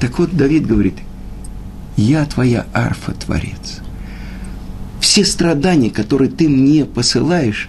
Так 0.00 0.18
вот, 0.18 0.34
Давид 0.34 0.66
говорит, 0.66 0.94
я 1.96 2.25
твоя 2.25 2.66
арфа, 2.72 3.12
Творец 3.12 3.80
все 5.00 5.25
страдания, 5.25 5.90
которые 5.90 6.30
ты 6.30 6.48
мне 6.48 6.84
посылаешь, 6.84 7.68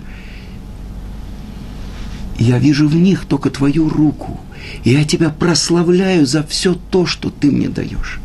я 2.39 2.57
вижу 2.57 2.87
в 2.87 2.95
них 2.95 3.25
только 3.25 3.49
твою 3.49 3.89
руку. 3.89 4.39
И 4.83 4.91
я 4.91 5.05
тебя 5.05 5.29
прославляю 5.29 6.25
за 6.25 6.43
все 6.43 6.73
то, 6.73 7.05
что 7.05 7.29
ты 7.29 7.51
мне 7.51 7.69
даешь. 7.69 8.19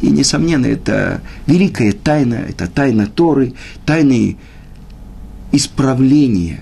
И, 0.00 0.08
несомненно, 0.08 0.66
это 0.66 1.22
великая 1.46 1.92
тайна, 1.92 2.34
это 2.34 2.66
тайна 2.66 3.06
Торы, 3.06 3.54
тайны 3.84 4.36
исправления 5.52 6.60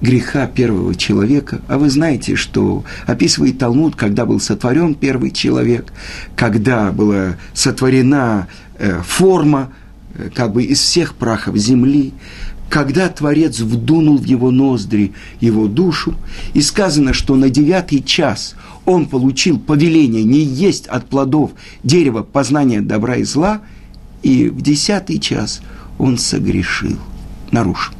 греха 0.00 0.46
первого 0.46 0.94
человека. 0.94 1.62
А 1.68 1.78
вы 1.78 1.88
знаете, 1.88 2.36
что 2.36 2.84
описывает 3.06 3.58
Талмуд, 3.58 3.96
когда 3.96 4.26
был 4.26 4.40
сотворен 4.40 4.94
первый 4.94 5.30
человек, 5.30 5.92
когда 6.36 6.92
была 6.92 7.36
сотворена 7.54 8.48
э, 8.78 9.00
форма 9.02 9.70
Э, 10.16 10.30
как 10.32 10.52
бы 10.52 10.64
из 10.64 10.80
всех 10.80 11.14
прахов 11.14 11.56
земли, 11.56 12.12
когда 12.68 13.08
Творец 13.08 13.60
вдунул 13.60 14.18
в 14.18 14.24
его 14.24 14.50
ноздри 14.50 15.12
его 15.40 15.68
душу, 15.68 16.14
и 16.54 16.60
сказано, 16.60 17.12
что 17.12 17.36
на 17.36 17.50
девятый 17.50 18.02
час 18.02 18.54
он 18.84 19.06
получил 19.06 19.58
повеление 19.58 20.24
не 20.24 20.40
есть 20.40 20.86
от 20.86 21.08
плодов 21.08 21.52
дерева 21.82 22.22
познания 22.22 22.80
добра 22.80 23.16
и 23.16 23.24
зла, 23.24 23.62
и 24.22 24.48
в 24.48 24.60
десятый 24.62 25.18
час 25.18 25.60
он 25.98 26.18
согрешил, 26.18 26.98
нарушил. 27.50 27.94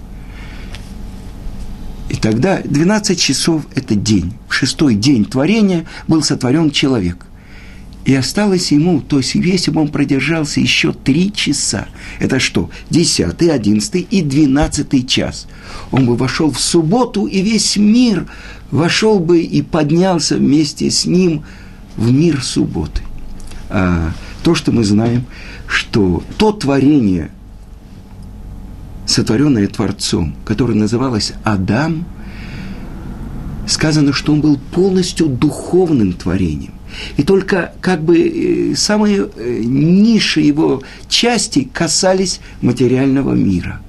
И 2.08 2.16
тогда 2.16 2.60
12 2.62 3.18
часов– 3.18 3.66
это 3.74 3.94
день. 3.94 4.34
В 4.48 4.54
шестой 4.54 4.94
день 4.94 5.24
творения 5.24 5.86
был 6.06 6.22
сотворен 6.22 6.70
человек– 6.70 7.26
и 8.04 8.14
осталось 8.14 8.70
ему, 8.70 9.00
то 9.00 9.18
есть 9.18 9.34
бы 9.68 9.80
он 9.80 9.88
продержался 9.88 10.60
еще 10.60 10.92
три 10.92 11.32
часа, 11.32 11.86
это 12.18 12.38
что, 12.38 12.70
десятый, 12.90 13.50
одиннадцатый 13.50 14.02
и 14.02 14.22
двенадцатый 14.22 15.04
час, 15.04 15.46
он 15.90 16.04
бы 16.06 16.16
вошел 16.16 16.50
в 16.50 16.60
субботу, 16.60 17.26
и 17.26 17.40
весь 17.40 17.76
мир 17.76 18.26
вошел 18.70 19.18
бы 19.20 19.40
и 19.40 19.62
поднялся 19.62 20.36
вместе 20.36 20.90
с 20.90 21.06
ним 21.06 21.44
в 21.96 22.12
мир 22.12 22.42
субботы. 22.42 23.02
А 23.70 24.12
то, 24.42 24.54
что 24.54 24.70
мы 24.72 24.84
знаем, 24.84 25.24
что 25.66 26.22
то 26.36 26.52
творение, 26.52 27.30
сотворенное 29.06 29.66
Творцом, 29.66 30.34
которое 30.44 30.74
называлось 30.74 31.32
Адам, 31.42 32.04
сказано, 33.66 34.12
что 34.12 34.34
он 34.34 34.42
был 34.42 34.58
полностью 34.58 35.26
духовным 35.26 36.12
творением. 36.12 36.73
И 37.16 37.22
только 37.22 37.72
как 37.80 38.02
бы 38.02 38.18
э, 38.18 38.76
самые 38.76 39.28
э, 39.36 39.60
ниши 39.64 40.40
его 40.40 40.82
части 41.08 41.68
касались 41.72 42.40
материального 42.60 43.32
мира. 43.34 43.80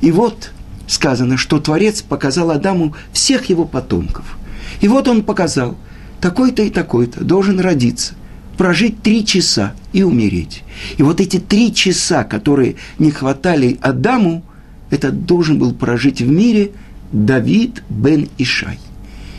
И 0.00 0.10
вот 0.10 0.52
сказано, 0.86 1.36
что 1.36 1.58
Творец 1.58 2.02
показал 2.02 2.50
Адаму 2.50 2.94
всех 3.12 3.46
его 3.46 3.64
потомков. 3.64 4.38
И 4.80 4.88
вот 4.88 5.08
он 5.08 5.22
показал, 5.22 5.76
такой-то 6.20 6.62
и 6.62 6.70
такой-то 6.70 7.24
должен 7.24 7.60
родиться, 7.60 8.14
прожить 8.56 9.02
три 9.02 9.24
часа 9.24 9.74
и 9.92 10.02
умереть. 10.02 10.62
И 10.96 11.02
вот 11.02 11.20
эти 11.20 11.38
три 11.38 11.74
часа, 11.74 12.24
которые 12.24 12.76
не 12.98 13.10
хватали 13.10 13.78
Адаму, 13.82 14.44
это 14.90 15.10
должен 15.10 15.58
был 15.58 15.74
прожить 15.74 16.20
в 16.20 16.28
мире 16.28 16.72
Давид 17.12 17.82
бен 17.88 18.28
Ишай. 18.38 18.78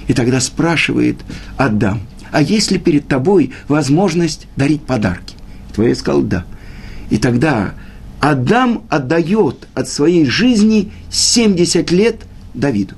И 0.07 0.13
тогда 0.13 0.39
спрашивает 0.39 1.17
Адам– 1.57 2.01
а 2.31 2.41
есть 2.41 2.71
ли 2.71 2.77
перед 2.77 3.07
тобой 3.07 3.51
возможность 3.67 4.47
дарить 4.55 4.83
подарки? 4.83 5.35
Твоя 5.73 5.95
сказал, 5.95 6.21
да. 6.21 6.45
И 7.09 7.17
тогда 7.17 7.73
Адам 8.19 8.83
отдает 8.89 9.67
от 9.73 9.89
своей 9.89 10.25
жизни 10.25 10.91
70 11.09 11.91
лет 11.91 12.21
Давиду. 12.53 12.95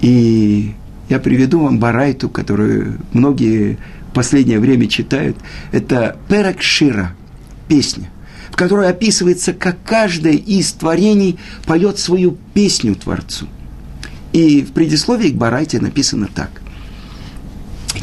И 0.00 0.74
я 1.08 1.18
приведу 1.18 1.60
вам 1.60 1.78
Барайту, 1.78 2.28
которую 2.28 3.00
многие 3.12 3.78
в 4.10 4.14
последнее 4.14 4.58
время 4.58 4.86
читают. 4.86 5.36
Это 5.72 6.16
Перек 6.28 6.62
Шира, 6.62 7.14
песня, 7.66 8.10
в 8.50 8.56
которой 8.56 8.88
описывается, 8.88 9.52
как 9.52 9.78
каждое 9.84 10.34
из 10.34 10.72
творений 10.72 11.38
поет 11.66 11.98
свою 11.98 12.36
песню 12.54 12.94
Творцу. 12.94 13.46
И 14.32 14.62
в 14.62 14.72
предисловии 14.72 15.30
к 15.30 15.36
Барайте 15.36 15.80
написано 15.80 16.28
так– 16.32 16.50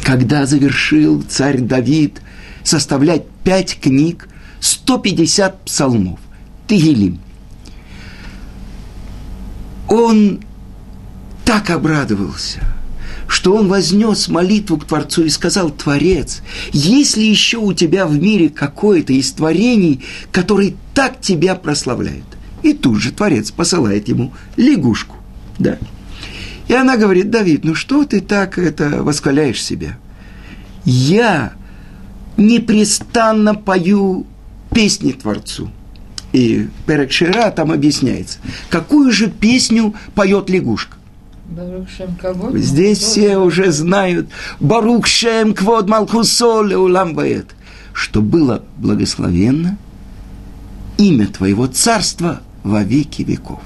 когда 0.02 0.46
завершил 0.46 1.22
царь 1.22 1.60
Давид 1.60 2.20
составлять 2.62 3.26
пять 3.44 3.78
книг, 3.80 4.28
150 4.60 5.64
псалмов, 5.64 6.18
Тегилим, 6.66 7.20
он 9.88 10.40
так 11.44 11.70
обрадовался, 11.70 12.60
что 13.28 13.54
он 13.54 13.68
вознес 13.68 14.28
молитву 14.28 14.78
к 14.78 14.84
Творцу 14.86 15.24
и 15.24 15.28
сказал, 15.28 15.70
Творец, 15.70 16.42
есть 16.72 17.16
ли 17.16 17.28
еще 17.28 17.58
у 17.58 17.72
тебя 17.72 18.06
в 18.06 18.18
мире 18.18 18.48
какое-то 18.48 19.12
из 19.12 19.30
творений, 19.32 20.04
который 20.32 20.76
так 20.94 21.20
тебя 21.20 21.54
прославляет? 21.54 22.24
И 22.62 22.72
тут 22.72 23.00
же 23.00 23.12
Творец 23.12 23.52
посылает 23.52 24.08
ему 24.08 24.32
лягушку, 24.56 25.16
да, 25.58 25.78
и 26.68 26.74
она 26.74 26.96
говорит, 26.96 27.30
Давид, 27.30 27.64
ну 27.64 27.74
что 27.74 28.04
ты 28.04 28.20
так 28.20 28.58
это 28.58 29.02
восхваляешь 29.02 29.62
себя? 29.62 29.98
Я 30.84 31.52
непрестанно 32.36 33.54
пою 33.54 34.26
песни 34.72 35.12
Творцу. 35.12 35.70
И 36.32 36.68
Перекшира 36.86 37.50
там 37.50 37.72
объясняется, 37.72 38.38
какую 38.68 39.10
же 39.12 39.28
песню 39.28 39.94
поет 40.14 40.50
лягушка. 40.50 40.96
Здесь 42.54 42.98
все 42.98 43.38
уже 43.38 43.70
знают 43.70 44.28
Барух 44.58 45.06
Шем 45.06 45.54
Квод 45.54 45.88
Малхусоль 45.88 46.74
Уламбает, 46.74 47.54
что 47.92 48.20
было 48.20 48.64
благословенно 48.76 49.78
имя 50.98 51.28
твоего 51.28 51.68
царства 51.68 52.40
во 52.66 52.82
веки 52.82 53.22
веков. 53.22 53.60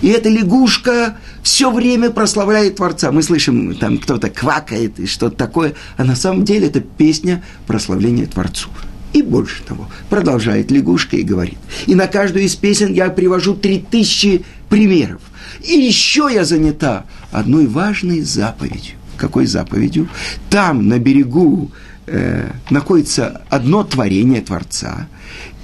И 0.00 0.08
эта 0.08 0.28
лягушка 0.28 1.18
все 1.42 1.70
время 1.70 2.10
прославляет 2.10 2.76
Творца. 2.76 3.10
Мы 3.10 3.22
слышим, 3.22 3.74
там 3.74 3.98
кто-то 3.98 4.30
квакает 4.30 5.00
и 5.00 5.06
что-то 5.06 5.36
такое, 5.36 5.74
а 5.96 6.04
на 6.04 6.14
самом 6.14 6.44
деле 6.44 6.68
это 6.68 6.80
песня 6.80 7.42
прославления 7.66 8.26
Творцу. 8.26 8.68
И 9.12 9.22
больше 9.22 9.62
того, 9.62 9.88
продолжает 10.10 10.70
лягушка 10.70 11.16
и 11.16 11.22
говорит. 11.22 11.58
И 11.86 11.94
на 11.94 12.06
каждую 12.06 12.44
из 12.44 12.54
песен 12.56 12.92
я 12.92 13.10
привожу 13.10 13.54
три 13.54 13.78
тысячи 13.78 14.44
примеров. 14.68 15.20
И 15.62 15.72
еще 15.72 16.28
я 16.32 16.44
занята 16.44 17.04
одной 17.30 17.66
важной 17.66 18.22
заповедью. 18.22 18.96
Какой 19.16 19.46
заповедью? 19.46 20.08
Там, 20.50 20.88
на 20.88 20.98
берегу, 20.98 21.70
э, 22.06 22.50
находится 22.70 23.42
одно 23.48 23.84
творение 23.84 24.40
Творца, 24.40 25.06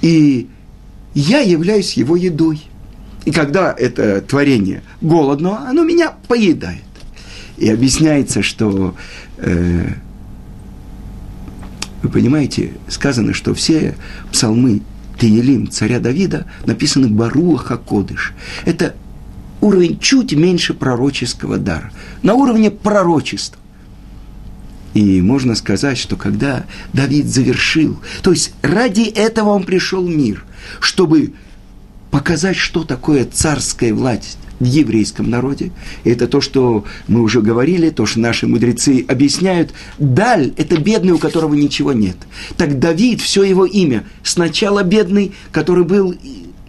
и 0.01 0.47
я 1.13 1.39
являюсь 1.39 1.93
его 1.93 2.15
едой. 2.15 2.61
И 3.25 3.31
когда 3.31 3.73
это 3.77 4.21
творение 4.21 4.81
голодно, 4.99 5.67
оно 5.67 5.83
меня 5.83 6.13
поедает. 6.27 6.83
И 7.57 7.69
объясняется, 7.69 8.41
что, 8.41 8.95
э, 9.37 9.87
вы 12.01 12.09
понимаете, 12.09 12.73
сказано, 12.87 13.33
что 13.33 13.53
все 13.53 13.95
псалмы 14.31 14.81
Теелим 15.19 15.69
царя 15.69 15.99
Давида 15.99 16.47
написаны 16.65 17.07
Баруаха 17.07 17.77
Кодыш. 17.77 18.33
Это 18.65 18.95
уровень 19.61 19.99
чуть 19.99 20.33
меньше 20.33 20.73
пророческого 20.73 21.59
дара. 21.59 21.91
На 22.23 22.33
уровне 22.33 22.71
пророчества. 22.71 23.59
И 24.95 25.21
можно 25.21 25.53
сказать, 25.55 25.99
что 25.99 26.15
когда 26.15 26.65
Давид 26.91 27.27
завершил, 27.27 27.99
то 28.23 28.31
есть 28.31 28.53
ради 28.63 29.03
этого 29.03 29.49
он 29.49 29.63
пришел 29.63 30.03
в 30.03 30.09
мир, 30.09 30.43
чтобы 30.79 31.33
показать, 32.11 32.57
что 32.57 32.83
такое 32.83 33.25
царская 33.25 33.93
власть 33.93 34.37
в 34.59 34.65
еврейском 34.65 35.29
народе. 35.29 35.71
Это 36.03 36.27
то, 36.27 36.39
что 36.39 36.85
мы 37.07 37.21
уже 37.21 37.41
говорили, 37.41 37.89
то, 37.89 38.05
что 38.05 38.19
наши 38.19 38.45
мудрецы 38.45 39.03
объясняют. 39.07 39.73
Даль– 39.97 40.53
это 40.57 40.79
бедный, 40.79 41.13
у 41.13 41.17
которого 41.17 41.55
ничего 41.55 41.93
нет. 41.93 42.17
Так 42.57 42.77
Давид, 42.77 43.21
все 43.21 43.43
его 43.43 43.65
имя, 43.65 44.05
сначала 44.23 44.83
бедный, 44.83 45.31
который 45.51 45.83
был 45.83 46.15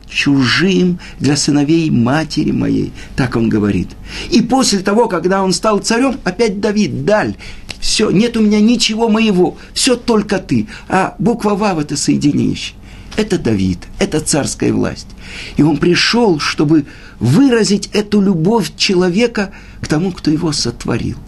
чужим 0.09 0.99
для 1.21 1.37
сыновей 1.37 1.91
матери 1.91 2.51
моей, 2.51 2.93
так 3.17 3.37
он 3.37 3.49
говорит. 3.49 3.89
И 4.31 4.43
после 4.43 4.81
того, 4.81 5.09
когда 5.09 5.43
он 5.43 5.53
стал 5.53 5.79
царем, 5.79 6.17
опять 6.25 6.61
Давид, 6.61 7.05
Даль, 7.05 7.35
все, 7.81 8.11
нет 8.11 8.37
у 8.37 8.41
меня 8.41 8.61
ничего 8.61 9.09
моего, 9.09 9.57
все 9.75 9.97
только 9.97 10.39
ты. 10.39 10.69
А 10.89 11.15
буква 11.19 11.51
Вав– 11.51 11.79
это 11.81 11.97
соединяющий. 11.97 12.75
Это 13.17 13.39
Давид, 13.39 13.79
это 13.99 14.21
царская 14.21 14.73
власть. 14.73 15.09
И 15.57 15.63
он 15.63 15.77
пришел, 15.77 16.39
чтобы 16.39 16.87
выразить 17.21 17.91
эту 17.93 18.21
любовь 18.21 18.75
человека 18.77 19.53
к 19.81 19.87
тому, 19.87 20.13
кто 20.13 20.31
его 20.31 20.53
сотворил. 20.53 21.19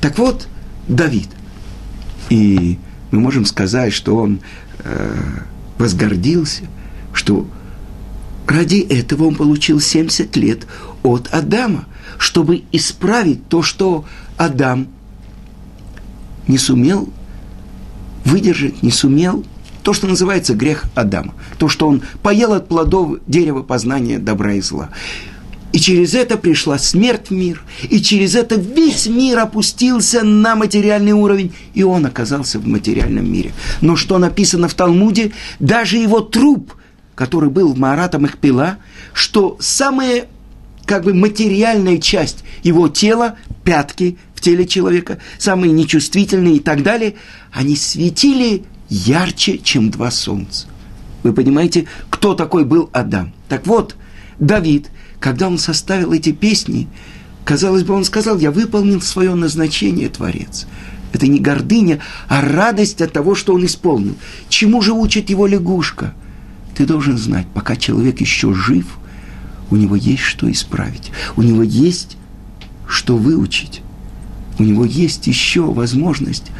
Так 0.00 0.18
вот, 0.18 0.48
Давид. 0.88 1.28
И 2.30 2.78
мы 3.10 3.20
можем 3.20 3.44
сказать, 3.44 3.92
что 3.92 4.16
он 4.16 4.40
э, 4.80 5.16
возгордился, 5.78 6.64
что 7.12 7.46
ради 8.46 8.80
этого 8.80 9.24
он 9.24 9.34
получил 9.34 9.80
70 9.80 10.34
лет 10.36 10.66
от 11.02 11.28
Адама, 11.32 11.86
чтобы 12.18 12.64
исправить 12.72 13.48
то, 13.48 13.62
что 13.62 14.04
Адам 14.36 14.88
не 16.48 16.58
сумел 16.58 17.08
выдержать, 18.24 18.82
не 18.82 18.90
сумел 18.90 19.44
то, 19.84 19.92
что 19.92 20.08
называется 20.08 20.54
грех 20.54 20.86
Адама. 20.94 21.34
То, 21.58 21.68
что 21.68 21.86
он 21.86 22.02
поел 22.22 22.54
от 22.54 22.68
плодов 22.68 23.18
дерева 23.26 23.62
познания 23.62 24.18
добра 24.18 24.54
и 24.54 24.60
зла. 24.60 24.88
И 25.72 25.78
через 25.78 26.14
это 26.14 26.38
пришла 26.38 26.78
смерть 26.78 27.28
в 27.28 27.30
мир, 27.32 27.62
и 27.90 28.00
через 28.00 28.34
это 28.34 28.54
весь 28.54 29.06
мир 29.06 29.40
опустился 29.40 30.22
на 30.22 30.54
материальный 30.54 31.12
уровень, 31.12 31.52
и 31.74 31.82
он 31.82 32.06
оказался 32.06 32.58
в 32.58 32.66
материальном 32.66 33.30
мире. 33.30 33.52
Но 33.80 33.96
что 33.96 34.18
написано 34.18 34.68
в 34.68 34.74
Талмуде, 34.74 35.32
даже 35.58 35.98
его 35.98 36.20
труп, 36.20 36.74
который 37.14 37.50
был 37.50 37.72
в 37.72 37.78
Маратам 37.78 38.24
Ихпила, 38.24 38.78
что 39.12 39.56
самая 39.60 40.26
как 40.86 41.04
бы 41.04 41.12
материальная 41.12 41.98
часть 41.98 42.44
его 42.62 42.88
тела, 42.88 43.36
пятки 43.64 44.16
в 44.34 44.40
теле 44.40 44.66
человека, 44.66 45.18
самые 45.38 45.72
нечувствительные 45.72 46.56
и 46.56 46.60
так 46.60 46.82
далее, 46.82 47.16
они 47.52 47.76
светили 47.76 48.64
ярче, 48.88 49.58
чем 49.58 49.90
два 49.90 50.10
солнца. 50.10 50.66
Вы 51.22 51.32
понимаете, 51.32 51.86
кто 52.10 52.34
такой 52.34 52.64
был 52.64 52.90
Адам? 52.92 53.32
Так 53.48 53.66
вот, 53.66 53.96
Давид, 54.38 54.90
когда 55.20 55.48
он 55.48 55.58
составил 55.58 56.12
эти 56.12 56.32
песни, 56.32 56.88
казалось 57.44 57.82
бы, 57.82 57.94
он 57.94 58.04
сказал, 58.04 58.38
я 58.38 58.50
выполнил 58.50 59.00
свое 59.00 59.34
назначение, 59.34 60.08
Творец. 60.08 60.66
Это 61.12 61.26
не 61.26 61.38
гордыня, 61.38 62.00
а 62.28 62.40
радость 62.40 63.00
от 63.00 63.12
того, 63.12 63.34
что 63.34 63.54
он 63.54 63.64
исполнил. 63.64 64.16
Чему 64.48 64.82
же 64.82 64.92
учит 64.92 65.30
его 65.30 65.46
лягушка? 65.46 66.12
Ты 66.74 66.86
должен 66.86 67.16
знать, 67.16 67.46
пока 67.54 67.76
человек 67.76 68.20
еще 68.20 68.52
жив, 68.52 68.98
у 69.70 69.76
него 69.76 69.96
есть 69.96 70.22
что 70.22 70.50
исправить, 70.50 71.12
у 71.36 71.42
него 71.42 71.62
есть 71.62 72.16
что 72.86 73.16
выучить, 73.16 73.80
у 74.58 74.64
него 74.64 74.84
есть 74.84 75.26
еще 75.26 75.62
возможность 75.62 76.50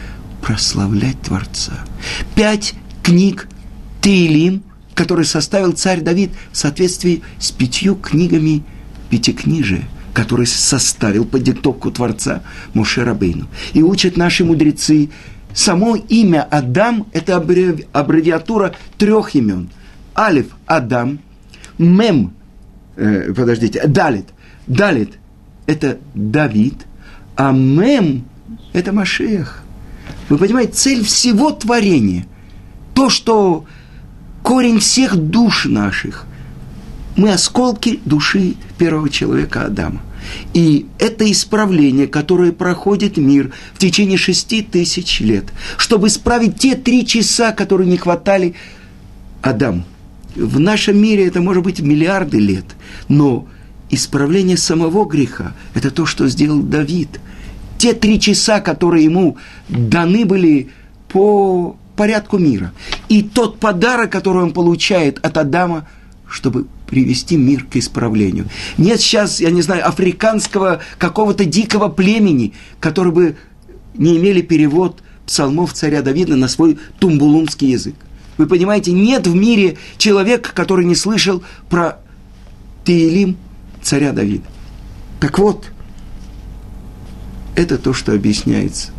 прославлять 0.45 1.21
Творца. 1.23 1.73
Пять 2.35 2.75
книг 3.03 3.49
Тейлим, 4.03 4.63
которые 4.95 5.25
составил 5.25 5.73
царь 5.73 6.03
Давид 6.03 6.33
в 6.53 6.57
соответствии 6.59 7.23
с 7.39 7.51
пятью 7.51 7.95
книгами 7.97 8.63
Пятикнижия, 9.09 9.85
который 10.13 10.47
составил 10.47 11.25
по 11.25 11.39
диктовку 11.39 11.91
Творца 11.91 12.43
Муше 12.75 13.05
Рабейну. 13.05 13.47
И 13.73 13.83
учат 13.83 14.19
наши 14.19 14.45
мудрецы, 14.45 15.09
само 15.55 15.97
имя 15.97 16.43
Адам– 16.43 17.07
это 17.15 17.37
аббревиатура 17.37 18.75
трех 18.99 19.35
имен. 19.35 19.71
Алиф– 20.15 20.49
Адам, 20.67 21.21
Мем 21.79 22.35
э,– 22.97 23.33
подождите, 23.35 23.87
Далит. 23.87 24.27
Далит– 24.67 25.15
это 25.67 25.99
Давид, 26.15 26.85
а 27.35 27.51
Мем– 27.51 28.27
это 28.75 28.93
Машех. 28.93 29.64
Вы 30.29 30.39
понимаете, 30.39 30.73
цель 30.73 31.05
всего 31.05 31.51
творения, 31.51 32.27
то, 32.95 33.11
что 33.11 33.65
корень 34.43 34.79
всех 34.81 35.17
душ 35.17 35.67
наших, 35.67 36.27
мы 37.17 37.33
осколки 37.33 38.01
души 38.05 38.55
первого 38.79 39.09
человека 39.09 39.67
Адама. 39.67 40.03
И 40.55 40.87
это 40.99 41.31
исправление, 41.31 42.07
которое 42.07 42.51
проходит 42.53 43.19
мир 43.19 43.53
в 43.75 43.79
течение 43.79 44.17
шести 44.17 44.63
тысяч 44.63 45.21
лет, 45.21 45.45
чтобы 45.77 46.09
исправить 46.09 46.59
те 46.59 46.75
три 46.75 47.07
часа, 47.07 47.53
которые 47.53 47.91
не 47.91 47.99
хватали 47.99 48.55
Адаму. 49.43 49.85
В 50.35 50.59
нашем 50.59 50.97
мире 50.97 51.27
это 51.27 51.43
может 51.43 51.63
быть 51.63 51.81
миллиарды 51.81 52.39
лет, 52.39 52.65
но 53.09 53.47
исправление 53.91 54.57
самого 54.57 55.05
греха– 55.05 55.55
это 55.75 55.91
то, 55.91 56.07
что 56.07 56.27
сделал 56.27 56.63
Давид– 56.63 57.21
те 57.79 57.93
три 57.93 58.21
часа, 58.21 58.61
которые 58.61 59.05
ему 59.05 59.37
даны 59.69 60.25
были 60.25 60.71
по 61.09 61.77
порядку 61.97 62.39
мира. 62.39 62.73
И 63.09 63.23
тот 63.23 63.59
подарок, 63.59 64.11
который 64.11 64.43
он 64.43 64.53
получает 64.53 65.19
от 65.25 65.37
Адама, 65.39 65.87
чтобы 66.29 66.67
привести 66.87 67.37
мир 67.37 67.65
к 67.65 67.77
исправлению. 67.77 68.47
Нет 68.79 69.01
сейчас, 69.01 69.41
я 69.41 69.51
не 69.51 69.63
знаю, 69.63 69.87
африканского 69.87 70.81
какого-то 70.99 71.45
дикого 71.45 71.89
племени, 71.89 72.53
который 72.81 73.13
бы 73.13 73.37
не 73.97 74.17
имели 74.17 74.43
перевод 74.43 75.03
псалмов 75.27 75.73
царя 75.73 76.03
Давида 76.03 76.37
на 76.37 76.49
свой 76.49 76.79
тумбулунский 76.99 77.71
язык. 77.71 77.95
Вы 78.37 78.47
понимаете, 78.47 78.93
нет 78.93 79.27
в 79.27 79.35
мире 79.35 79.77
человека, 79.97 80.51
который 80.53 80.85
не 80.85 80.95
слышал 80.95 81.43
про 81.71 82.01
Теилим 82.85 83.37
царя 83.81 84.13
Давида. 84.13 84.45
Так 85.21 85.39
вот, 85.39 85.71
это 87.57 87.79
то, 87.79 87.93
что 87.93 88.13
объясняется. 88.13 88.91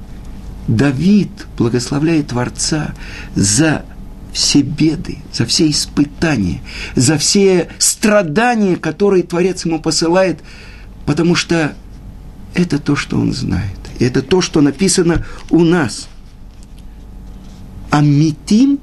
Давид 0.67 1.29
благословляет 1.57 2.29
Творца 2.29 2.93
за 3.35 3.85
все 4.33 4.61
беды, 4.61 5.19
за 5.31 5.45
все 5.45 5.69
испытания, 5.69 6.61
за 6.95 7.17
все 7.17 7.69
страдания, 7.77 8.75
которые 8.75 9.23
Творец 9.23 9.65
ему 9.65 9.79
посылает, 9.79 10.39
потому 11.05 11.35
что 11.35 11.73
это 12.53 12.79
то, 12.79 12.95
что 12.95 13.17
он 13.17 13.33
знает. 13.33 13.77
Это 13.99 14.21
то, 14.21 14.41
что 14.41 14.61
написано 14.61 15.25
у 15.49 15.63
нас. 15.63 16.07
Амитим 17.91 18.79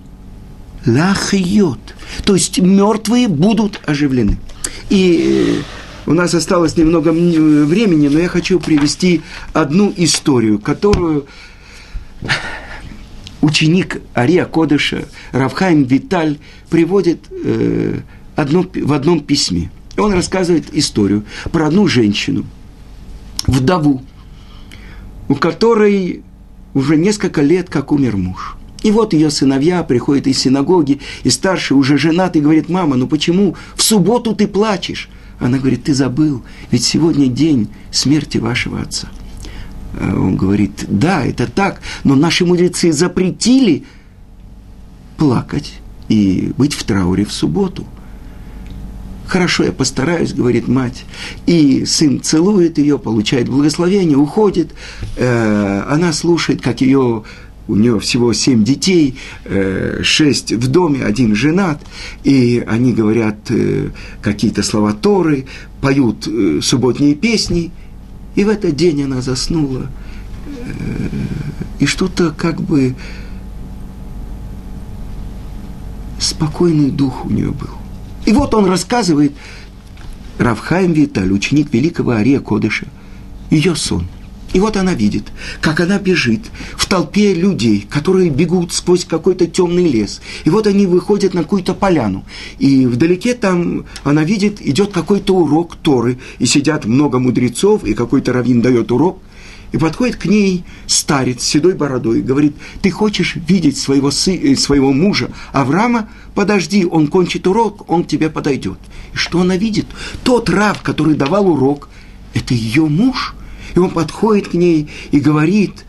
лахьет. 0.86 1.94
То 2.24 2.34
есть 2.34 2.58
мертвые 2.58 3.28
будут 3.28 3.80
оживлены. 3.86 4.38
И 4.88 5.60
э, 5.60 5.81
у 6.06 6.14
нас 6.14 6.34
осталось 6.34 6.76
немного 6.76 7.10
времени, 7.10 8.08
но 8.08 8.18
я 8.18 8.28
хочу 8.28 8.58
привести 8.58 9.22
одну 9.52 9.92
историю, 9.96 10.58
которую 10.58 11.26
ученик 13.40 14.00
Ария 14.16 14.44
Кодыша 14.44 15.04
Равхайм 15.32 15.84
Виталь 15.84 16.38
приводит 16.70 17.26
э, 17.30 18.00
в 18.36 18.92
одном 18.92 19.20
письме. 19.20 19.70
Он 19.96 20.12
рассказывает 20.12 20.74
историю 20.74 21.24
про 21.50 21.66
одну 21.66 21.86
женщину, 21.86 22.46
вдову, 23.46 24.02
у 25.28 25.34
которой 25.34 26.22
уже 26.74 26.96
несколько 26.96 27.42
лет 27.42 27.68
как 27.68 27.92
умер 27.92 28.16
муж. 28.16 28.56
И 28.82 28.90
вот 28.90 29.12
ее 29.12 29.30
сыновья 29.30 29.84
приходят 29.84 30.26
из 30.26 30.38
синагоги, 30.38 31.00
и 31.22 31.30
старший 31.30 31.76
уже 31.76 31.98
женат, 31.98 32.34
и 32.34 32.40
говорит, 32.40 32.68
мама, 32.68 32.96
ну 32.96 33.06
почему 33.06 33.54
в 33.76 33.82
субботу 33.82 34.34
ты 34.34 34.48
плачешь? 34.48 35.08
Она 35.42 35.58
говорит, 35.58 35.84
ты 35.84 35.94
забыл, 35.94 36.42
ведь 36.70 36.84
сегодня 36.84 37.26
день 37.26 37.68
смерти 37.90 38.38
вашего 38.38 38.80
отца. 38.80 39.08
А 40.00 40.14
он 40.14 40.36
говорит, 40.36 40.84
да, 40.88 41.24
это 41.26 41.50
так, 41.50 41.80
но 42.04 42.14
наши 42.14 42.46
мудрецы 42.46 42.92
запретили 42.92 43.84
плакать 45.16 45.74
и 46.08 46.52
быть 46.56 46.74
в 46.74 46.84
трауре 46.84 47.24
в 47.24 47.32
субботу. 47.32 47.84
Хорошо, 49.26 49.64
я 49.64 49.72
постараюсь, 49.72 50.32
говорит 50.32 50.68
мать. 50.68 51.04
И 51.46 51.84
сын 51.86 52.22
целует 52.22 52.78
ее, 52.78 52.98
получает 52.98 53.48
благословение, 53.48 54.16
уходит. 54.16 54.72
Э, 55.16 55.82
она 55.88 56.12
слушает, 56.12 56.60
как 56.62 56.82
ее 56.82 57.24
у 57.68 57.76
нее 57.76 57.98
всего 58.00 58.32
семь 58.32 58.64
детей, 58.64 59.16
э, 59.44 60.00
шесть 60.02 60.52
в 60.52 60.68
доме, 60.68 61.04
один 61.04 61.34
женат, 61.34 61.80
и 62.24 62.64
они 62.66 62.92
говорят 62.92 63.50
э, 63.50 63.90
какие-то 64.20 64.62
слова 64.62 64.92
Торы, 64.92 65.46
поют 65.80 66.28
субботние 66.62 67.14
песни, 67.14 67.72
и 68.34 68.44
в 68.44 68.48
этот 68.48 68.76
день 68.76 69.02
она 69.02 69.20
заснула, 69.20 69.88
и 71.80 71.86
что-то 71.86 72.30
как 72.30 72.62
бы 72.62 72.94
спокойный 76.20 76.90
дух 76.90 77.26
у 77.26 77.30
нее 77.30 77.50
был. 77.50 77.70
И 78.24 78.32
вот 78.32 78.54
он 78.54 78.66
рассказывает, 78.66 79.32
Равхайм 80.38 80.92
Виталь, 80.92 81.30
ученик 81.32 81.72
великого 81.72 82.12
Ария 82.12 82.40
Кодыша, 82.40 82.86
ее 83.50 83.74
сон. 83.74 84.06
И 84.52 84.60
вот 84.60 84.76
она 84.76 84.94
видит, 84.94 85.24
как 85.60 85.80
она 85.80 85.98
бежит 85.98 86.40
в 86.76 86.86
толпе 86.86 87.34
людей, 87.34 87.86
которые 87.88 88.30
бегут 88.30 88.72
сквозь 88.72 89.04
какой-то 89.04 89.46
темный 89.46 89.88
лес. 89.88 90.20
И 90.44 90.50
вот 90.50 90.66
они 90.66 90.86
выходят 90.86 91.34
на 91.34 91.42
какую-то 91.42 91.74
поляну. 91.74 92.24
И 92.58 92.86
вдалеке 92.86 93.34
там 93.34 93.86
она 94.04 94.24
видит, 94.24 94.60
идет 94.60 94.92
какой-то 94.92 95.34
урок 95.34 95.76
Торы. 95.76 96.18
И 96.38 96.46
сидят 96.46 96.84
много 96.84 97.18
мудрецов, 97.18 97.84
и 97.84 97.94
какой-то 97.94 98.32
раввин 98.32 98.60
дает 98.60 98.92
урок– 98.92 99.18
и 99.72 99.78
подходит 99.78 100.16
к 100.16 100.26
ней 100.26 100.64
старец 100.86 101.42
с 101.42 101.46
седой 101.46 101.72
бородой 101.72 102.18
и 102.18 102.22
говорит, 102.22 102.54
ты 102.82 102.90
хочешь 102.90 103.36
видеть 103.36 103.78
своего, 103.78 104.10
сы, 104.10 104.36
э, 104.36 104.54
своего 104.54 104.92
мужа 104.92 105.30
Авраама? 105.52 106.10
Подожди, 106.34 106.84
он 106.84 107.08
кончит 107.08 107.46
урок, 107.46 107.90
он 107.90 108.04
к 108.04 108.08
тебе 108.08 108.28
подойдет. 108.28 108.78
И 109.14 109.16
что 109.16 109.40
она 109.40 109.56
видит? 109.56 109.86
Тот 110.24 110.50
раб, 110.50 110.82
который 110.82 111.14
давал 111.14 111.48
урок, 111.48 111.88
это 112.34 112.54
ее 112.54 112.86
муж. 112.86 113.34
И 113.74 113.78
он 113.78 113.90
подходит 113.90 114.48
к 114.48 114.54
ней 114.54 114.88
и 115.10 115.20
говорит, 115.20 115.84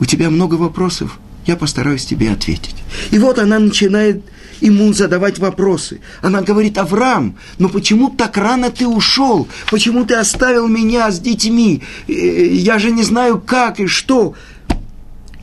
у 0.00 0.04
тебя 0.04 0.30
много 0.30 0.54
вопросов, 0.54 1.18
я 1.46 1.56
постараюсь 1.56 2.04
тебе 2.04 2.30
ответить. 2.30 2.76
И 3.10 3.18
вот 3.18 3.38
она 3.38 3.58
начинает 3.58 4.22
ему 4.60 4.92
задавать 4.92 5.38
вопросы. 5.38 6.00
Она 6.22 6.42
говорит, 6.42 6.78
Авраам, 6.78 7.36
но 7.58 7.68
почему 7.68 8.08
так 8.10 8.36
рано 8.36 8.70
ты 8.70 8.86
ушел? 8.86 9.48
Почему 9.70 10.04
ты 10.04 10.14
оставил 10.14 10.68
меня 10.68 11.10
с 11.10 11.20
детьми? 11.20 11.82
Э, 12.08 12.12
я 12.12 12.78
же 12.78 12.90
не 12.90 13.02
знаю, 13.02 13.40
как 13.44 13.80
и 13.80 13.86
что. 13.86 14.34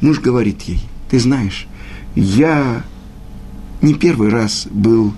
Муж 0.02 0.20
говорит 0.20 0.62
ей, 0.64 0.80
ты 1.10 1.20
знаешь, 1.20 1.68
я 2.16 2.84
не 3.82 3.94
первый 3.94 4.30
раз 4.30 4.68
был 4.70 5.14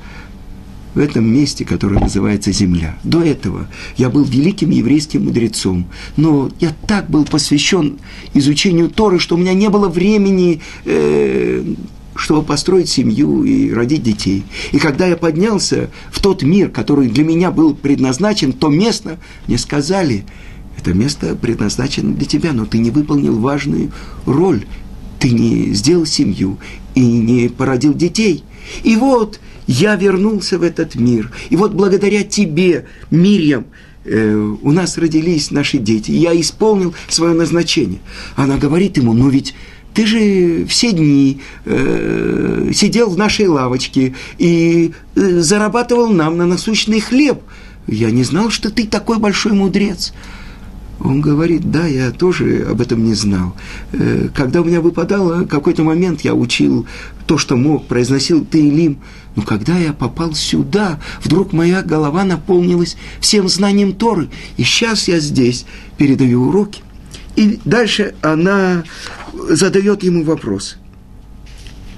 в 0.93 0.99
этом 0.99 1.25
месте, 1.25 1.65
которое 1.65 1.99
называется 1.99 2.51
Земля. 2.51 2.97
До 3.03 3.21
этого 3.21 3.67
я 3.97 4.09
был 4.09 4.23
великим 4.23 4.69
еврейским 4.69 5.25
мудрецом, 5.25 5.85
но 6.17 6.51
я 6.59 6.73
так 6.87 7.09
был 7.09 7.25
посвящен 7.25 7.99
изучению 8.33 8.89
Торы, 8.89 9.19
что 9.19 9.35
у 9.35 9.37
меня 9.37 9.53
не 9.53 9.69
было 9.69 9.89
времени 9.89 10.61
э, 10.85 11.63
чтобы 12.15 12.43
построить 12.43 12.89
семью 12.89 13.43
и 13.43 13.71
родить 13.71 14.03
детей. 14.03 14.43
И 14.71 14.77
когда 14.77 15.07
я 15.07 15.17
поднялся 15.17 15.89
в 16.11 16.21
тот 16.21 16.43
мир, 16.43 16.69
который 16.69 17.09
для 17.09 17.23
меня 17.23 17.51
был 17.51 17.73
предназначен, 17.73 18.53
то 18.53 18.69
место, 18.69 19.19
мне 19.47 19.57
сказали, 19.57 20.25
это 20.77 20.93
место 20.93 21.35
предназначено 21.35 22.13
для 22.13 22.25
тебя, 22.25 22.53
но 22.53 22.65
ты 22.65 22.77
не 22.77 22.91
выполнил 22.91 23.39
важную 23.39 23.91
роль, 24.25 24.65
ты 25.19 25.31
не 25.31 25.73
сделал 25.73 26.05
семью 26.05 26.59
и 26.95 27.01
не 27.01 27.49
породил 27.49 27.93
детей. 27.93 28.43
И 28.83 28.95
вот 28.95 29.39
я 29.67 29.95
вернулся 29.95 30.57
в 30.57 30.63
этот 30.63 30.95
мир, 30.95 31.31
и 31.49 31.55
вот 31.55 31.73
благодаря 31.73 32.23
тебе, 32.23 32.85
Мирьям, 33.11 33.65
э, 34.05 34.33
у 34.61 34.71
нас 34.71 34.97
родились 34.97 35.51
наши 35.51 35.77
дети, 35.77 36.11
я 36.11 36.39
исполнил 36.39 36.93
свое 37.07 37.33
назначение. 37.33 37.99
Она 38.35 38.57
говорит 38.57 38.97
ему, 38.97 39.13
ну 39.13 39.29
ведь 39.29 39.53
ты 39.93 40.05
же 40.05 40.65
все 40.65 40.91
дни 40.91 41.39
э, 41.65 42.71
сидел 42.73 43.09
в 43.09 43.17
нашей 43.17 43.47
лавочке 43.47 44.15
и 44.37 44.93
э, 45.15 45.39
зарабатывал 45.39 46.09
нам 46.09 46.37
на 46.37 46.45
насущный 46.45 46.99
хлеб. 46.99 47.41
Я 47.87 48.11
не 48.11 48.23
знал, 48.23 48.49
что 48.49 48.71
ты 48.71 48.87
такой 48.87 49.19
большой 49.19 49.53
мудрец. 49.53 50.13
Он 51.03 51.19
говорит, 51.19 51.69
да, 51.69 51.85
я 51.85 52.11
тоже 52.11 52.65
об 52.69 52.79
этом 52.79 53.03
не 53.03 53.13
знал. 53.13 53.55
Э, 53.91 54.29
когда 54.33 54.61
у 54.61 54.63
меня 54.63 54.79
выпадало 54.79 55.43
какой-то 55.45 55.83
момент, 55.83 56.21
я 56.21 56.33
учил 56.33 56.87
то, 57.27 57.37
что 57.37 57.57
мог, 57.57 57.87
произносил 57.87 58.45
Таилим. 58.45 58.99
Но 59.35 59.41
когда 59.41 59.77
я 59.77 59.91
попал 59.91 60.33
сюда, 60.33 61.01
вдруг 61.21 61.51
моя 61.51 61.81
голова 61.81 62.23
наполнилась 62.23 62.95
всем 63.19 63.49
знанием 63.49 63.93
Торы. 63.93 64.29
И 64.55 64.63
сейчас 64.63 65.09
я 65.09 65.19
здесь 65.19 65.65
передаю 65.97 66.47
уроки. 66.47 66.81
И 67.35 67.59
дальше 67.65 68.15
она 68.21 68.83
задает 69.49 70.03
ему 70.03 70.23
вопрос. 70.23 70.77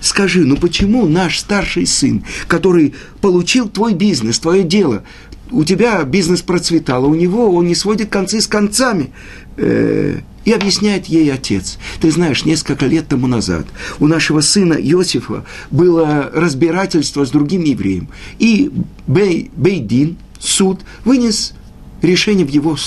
Скажи, 0.02 0.46
ну 0.46 0.56
почему 0.58 1.08
наш 1.08 1.39
старший 1.39 1.86
сын, 1.86 2.24
который 2.48 2.96
получил 3.22 3.70
твой 3.70 3.94
бизнес, 3.94 4.39
твое 4.39 4.63
дело, 4.63 5.04
у 5.51 5.63
тебя 5.63 6.03
бизнес 6.03 6.41
процветал, 6.41 7.05
а 7.05 7.08
у 7.08 7.15
него 7.15 7.53
он 7.53 7.67
не 7.67 7.75
сводит 7.75 8.10
концы 8.10 8.41
с 8.41 8.47
концами. 8.47 9.12
Э, 9.58 10.19
и 10.45 10.51
объясняет 10.51 11.08
ей 11.08 11.34
отец. 11.34 11.79
Ты 11.99 12.12
знаешь, 12.12 12.45
несколько 12.45 12.86
лет 12.86 13.08
тому 13.08 13.25
назад 13.27 13.65
у 13.99 14.08
нашего 14.08 14.41
сына 14.41 14.73
Иосифа 14.73 15.43
было 15.71 16.29
разбирательство 16.31 17.25
с 17.25 17.31
другим 17.31 17.63
евреем. 17.63 18.10
И 18.38 18.71
Бей, 19.08 19.49
Бейдин, 19.55 20.17
суд, 20.39 20.81
вынес 21.03 21.53
решение 22.01 22.45
в 22.45 22.49
его 22.49 22.77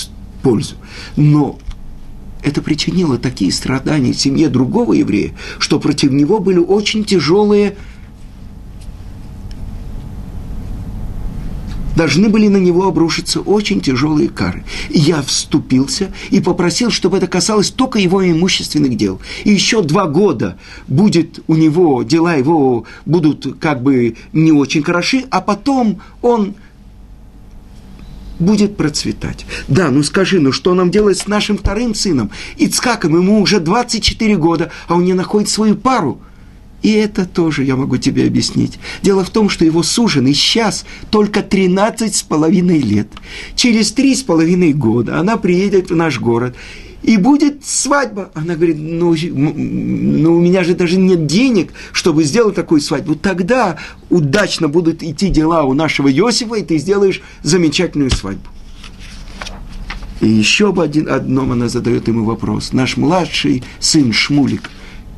пользу. 0.41 0.75
Но 1.17 1.59
это 2.41 2.61
причинило 2.61 3.17
такие 3.17 3.51
страдания 3.51 4.13
семье 4.13 4.47
другого 4.47 4.93
еврея, 4.93 5.33
что 5.59 5.79
против 5.79 6.11
него 6.11 6.39
были 6.39 6.59
очень 6.59 7.03
тяжелые 7.03 7.75
должны 11.99 12.29
были 12.29 12.47
на 12.47 12.55
него 12.55 12.87
обрушиться 12.87 13.41
очень 13.41 13.81
тяжелые 13.81 14.29
кары. 14.29 14.63
Я 14.89 15.21
вступился 15.21 16.13
и 16.29 16.39
попросил, 16.39 16.91
чтобы 16.91 17.17
это 17.17 17.27
касалось 17.27 17.71
только 17.71 17.99
его 17.99 18.25
имущественных 18.25 18.95
дел. 18.95 19.19
И 19.43 19.51
еще 19.51 19.81
два 19.81 20.07
года 20.07 20.57
будет 20.87 21.41
у 21.47 21.57
него, 21.57 22.03
дела 22.03 22.35
его 22.35 22.85
будут 23.05 23.59
как 23.59 23.83
бы 23.83 24.15
не 24.31 24.53
очень 24.53 24.81
хороши, 24.81 25.25
а 25.29 25.41
потом 25.41 25.99
он 26.21 26.55
будет 28.39 28.77
процветать. 28.77 29.45
Да, 29.67 29.91
ну 29.91 30.01
скажи, 30.01 30.39
ну 30.39 30.53
что 30.53 30.73
нам 30.75 30.91
делать 30.91 31.17
с 31.17 31.27
нашим 31.27 31.57
вторым 31.57 31.93
сыном? 31.93 32.31
Ицкаком 32.55 33.17
ему 33.17 33.41
уже 33.41 33.59
24 33.59 34.37
года, 34.37 34.71
а 34.87 34.95
он 34.95 35.03
не 35.03 35.15
находит 35.15 35.49
свою 35.49 35.75
пару. 35.75 36.21
И 36.81 36.91
это 36.93 37.25
тоже 37.25 37.63
я 37.63 37.75
могу 37.75 37.97
тебе 37.97 38.25
объяснить. 38.25 38.79
Дело 39.01 39.23
в 39.23 39.29
том, 39.29 39.49
что 39.49 39.65
его 39.65 39.83
суженый 39.83 40.33
сейчас 40.33 40.85
только 41.09 41.41
13 41.41 42.15
с 42.15 42.23
половиной 42.23 42.79
лет. 42.79 43.07
Через 43.55 43.91
три 43.91 44.15
с 44.15 44.23
половиной 44.23 44.73
года 44.73 45.19
она 45.19 45.37
приедет 45.37 45.89
в 45.89 45.95
наш 45.95 46.19
город– 46.19 46.55
и 47.01 47.17
будет 47.17 47.65
свадьба. 47.65 48.31
Она 48.33 48.55
говорит, 48.55 48.77
ну, 48.77 49.15
ну 49.15 50.35
у 50.35 50.39
меня 50.39 50.63
же 50.63 50.75
даже 50.75 50.97
нет 50.97 51.25
денег, 51.25 51.71
чтобы 51.91 52.23
сделать 52.23 52.55
такую 52.55 52.81
свадьбу. 52.81 53.15
Тогда 53.15 53.77
удачно 54.09 54.67
будут 54.67 55.01
идти 55.01 55.29
дела 55.29 55.63
у 55.63 55.73
нашего 55.73 56.11
Иосифа, 56.11 56.55
и 56.55 56.63
ты 56.63 56.77
сделаешь 56.77 57.21
замечательную 57.41 58.11
свадьбу. 58.11 58.49
И 60.21 60.27
еще 60.27 60.69
об 60.69 60.81
одном 60.81 61.53
она 61.53 61.69
задает 61.69 62.09
ему 62.09 62.25
вопрос. 62.25 62.73
Наш 62.73 62.97
младший 62.97 63.63
сын 63.79 64.11
Шмулик, 64.11 64.69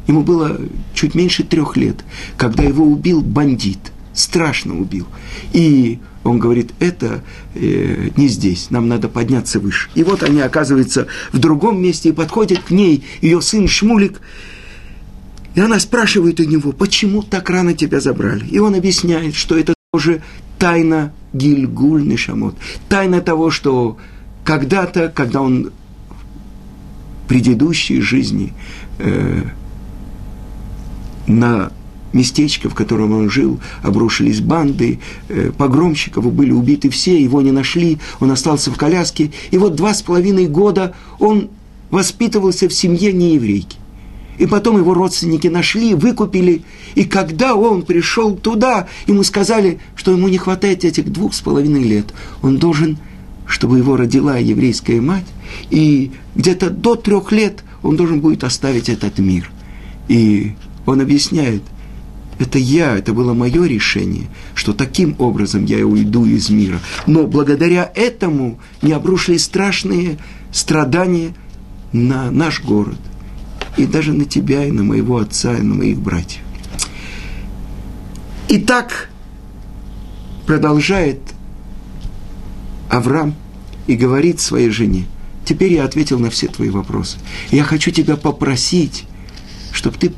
Ему 0.08 0.24
было 0.24 0.60
чуть 0.94 1.16
меньше 1.16 1.44
трех 1.44 1.78
лет, 1.78 1.98
когда 2.38 2.64
его 2.64 2.86
убил 2.86 3.22
бандит, 3.22 3.92
страшно 4.14 4.80
убил. 4.80 5.08
И 5.54 6.00
он 6.24 6.40
говорит, 6.40 6.72
это 6.80 7.24
э, 7.56 8.10
не 8.16 8.28
здесь, 8.28 8.70
нам 8.70 8.88
надо 8.88 9.10
подняться 9.10 9.60
выше. 9.60 9.90
И 9.96 10.04
вот 10.04 10.24
они 10.24 10.42
оказываются 10.42 11.08
в 11.32 11.40
другом 11.40 11.82
месте 11.82 12.10
и 12.10 12.14
подходят 12.14 12.60
к 12.60 12.72
ней, 12.72 13.04
ее 13.22 13.42
сын 13.42 13.68
Шмулик, 13.68 14.22
и 15.56 15.60
она 15.60 15.80
спрашивает 15.80 16.40
у 16.40 16.44
него, 16.44 16.72
почему 16.72 17.24
так 17.24 17.50
рано 17.50 17.74
тебя 17.74 18.00
забрали? 18.00 18.46
И 18.48 18.60
он 18.60 18.76
объясняет, 18.76 19.36
что 19.36 19.58
это 19.58 19.74
тоже 19.92 20.22
тайна 20.60 21.12
Гильгуль 21.34 22.08
Нишамот, 22.08 22.56
тайна 22.88 23.22
того, 23.22 23.50
что 23.50 23.98
когда-то, 24.46 25.12
когда 25.14 25.42
он 25.42 25.72
в 27.26 27.28
предыдущей 27.28 28.00
жизни 28.02 28.54
э, 29.00 29.44
на 31.40 31.72
местечко, 32.14 32.70
в 32.70 32.76
котором 32.76 33.14
он 33.14 33.30
жил, 33.30 33.60
обрушились 33.84 34.42
банды, 34.42 35.00
э, 35.30 35.52
погромщиков, 35.58 36.32
были 36.34 36.52
убиты 36.52 36.90
все, 36.90 37.22
его 37.22 37.42
не 37.42 37.52
нашли, 37.52 38.00
он 38.20 38.32
остался 38.32 38.72
в 38.72 38.78
коляске. 38.78 39.32
И 39.52 39.58
вот 39.58 39.76
два 39.76 39.94
с 39.94 40.02
половиной 40.02 40.48
года 40.48 40.94
он 41.20 41.50
воспитывался 41.90 42.68
в 42.68 42.74
семье 42.74 43.14
нееврейки. 43.14 43.78
И 44.38 44.48
потом 44.48 44.78
его 44.78 44.94
родственники 44.94 45.48
нашли, 45.48 45.94
выкупили. 45.94 46.64
И 46.96 47.04
когда 47.04 47.54
он 47.54 47.84
пришел 47.84 48.36
туда, 48.36 48.88
ему 49.06 49.24
сказали, 49.24 49.80
что 49.96 50.12
ему 50.12 50.30
не 50.30 50.38
хватает 50.38 50.84
этих 50.84 51.12
двух 51.12 51.34
с 51.34 51.42
половиной 51.42 51.84
лет. 51.84 52.08
Он 52.42 52.58
должен, 52.58 52.98
чтобы 53.46 53.78
его 53.78 53.98
родила 53.98 54.38
еврейская 54.38 55.00
мать, 55.00 55.28
и 55.70 56.12
где-то 56.36 56.70
до 56.70 56.96
трех 56.96 57.32
лет 57.32 57.64
он 57.84 57.98
должен 57.98 58.20
будет 58.20 58.44
оставить 58.44 58.90
этот 58.90 59.20
мир. 59.20 59.52
И 60.08 60.56
он 60.86 61.02
объясняет, 61.02 61.64
это 62.40 62.58
я, 62.58 62.98
это 62.98 63.14
было 63.14 63.34
мое 63.34 63.66
решение, 63.66 64.28
что 64.56 64.74
таким 64.74 65.16
образом 65.20 65.66
я 65.66 65.86
уйду 65.86 66.26
из 66.26 66.50
мира. 66.50 66.80
Но 67.06 67.28
благодаря 67.28 67.92
этому 67.94 68.60
не 68.82 68.94
обрушились 68.94 69.44
страшные 69.44 70.18
страдания 70.52 71.36
на 71.94 72.32
наш 72.32 72.62
город. 72.64 72.98
И 73.78 73.86
даже 73.86 74.14
на 74.14 74.26
тебя, 74.26 74.66
и 74.66 74.72
на 74.72 74.84
моего 74.84 75.18
отца, 75.18 75.56
и 75.56 75.62
на 75.62 75.76
моих 75.76 76.00
братьев. 76.00 76.42
И 78.50 78.58
так 78.58 79.10
продолжает 80.46 81.20
Авраам 82.90 83.36
и 83.88 83.96
говорит 83.96 84.42
своей 84.42 84.70
жене, 84.70 85.06
теперь 85.46 85.74
я 85.74 85.86
ответил 85.86 86.20
на 86.20 86.30
все 86.30 86.48
твои 86.48 86.70
вопросы. 86.70 87.18
Я 87.52 87.64
хочу 87.64 87.92
тебя 87.92 88.18
попросить, 88.18 89.06
чтобы 89.72 89.98
ты 89.98 90.12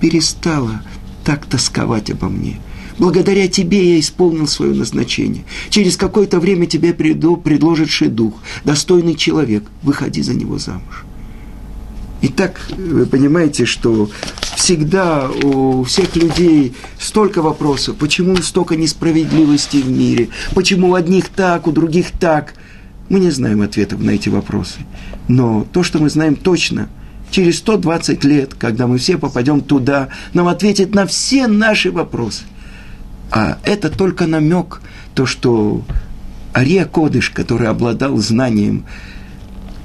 перестала 0.00 0.82
так 1.24 1.46
тосковать 1.46 2.10
обо 2.10 2.28
мне. 2.28 2.60
Благодаря 2.98 3.48
тебе 3.48 3.94
я 3.94 4.00
исполнил 4.00 4.46
свое 4.46 4.72
назначение. 4.72 5.44
Через 5.68 5.96
какое-то 5.96 6.38
время 6.38 6.66
тебе 6.66 6.94
приду, 6.94 7.36
предложит 7.36 8.14
дух, 8.14 8.34
достойный 8.64 9.16
человек. 9.16 9.64
Выходи 9.82 10.22
за 10.22 10.34
него 10.34 10.58
замуж. 10.58 11.04
Итак, 12.22 12.60
вы 12.76 13.04
понимаете, 13.04 13.66
что 13.66 14.08
всегда 14.56 15.28
у 15.28 15.84
всех 15.84 16.16
людей 16.16 16.74
столько 16.98 17.42
вопросов, 17.42 17.96
почему 17.96 18.36
столько 18.36 18.76
несправедливости 18.76 19.78
в 19.78 19.90
мире, 19.90 20.28
почему 20.54 20.90
у 20.90 20.94
одних 20.94 21.28
так, 21.28 21.66
у 21.66 21.72
других 21.72 22.12
так. 22.12 22.54
Мы 23.10 23.20
не 23.20 23.30
знаем 23.30 23.60
ответов 23.60 24.00
на 24.00 24.10
эти 24.10 24.30
вопросы. 24.30 24.78
Но 25.28 25.66
то, 25.72 25.82
что 25.82 25.98
мы 25.98 26.08
знаем 26.08 26.36
точно– 26.36 26.88
через 27.34 27.58
120 27.58 28.22
лет, 28.22 28.54
когда 28.54 28.86
мы 28.86 28.96
все 28.96 29.18
попадем 29.18 29.60
туда, 29.60 30.08
нам 30.34 30.46
ответит 30.46 30.94
на 30.94 31.04
все 31.04 31.48
наши 31.48 31.90
вопросы. 31.90 32.44
А 33.32 33.58
это 33.64 33.90
только 33.90 34.28
намек, 34.28 34.80
то, 35.16 35.26
что 35.26 35.82
Ария 36.54 36.84
Кодыш, 36.84 37.30
который 37.30 37.66
обладал 37.66 38.16
знанием 38.18 38.84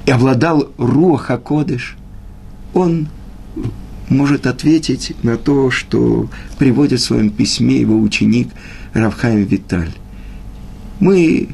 и 0.06 0.12
обладал 0.12 0.70
Руаха 0.78 1.38
Кодыш, 1.38 1.96
он 2.72 3.08
может 4.08 4.46
ответить 4.46 5.16
на 5.24 5.36
то, 5.36 5.72
что 5.72 6.30
приводит 6.56 7.00
в 7.00 7.04
своем 7.04 7.30
письме 7.30 7.80
его 7.80 7.98
ученик 7.98 8.50
Равхайм 8.94 9.42
Виталь. 9.42 9.90
Мы, 11.00 11.48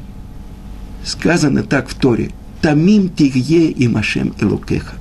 сказано 1.04 1.62
так 1.62 1.88
в 1.88 1.94
Торе, 1.94 2.32
«Тамим 2.60 3.08
тигье 3.08 3.70
и 3.70 3.88
машем 3.88 4.34
элукеха» 4.38 4.96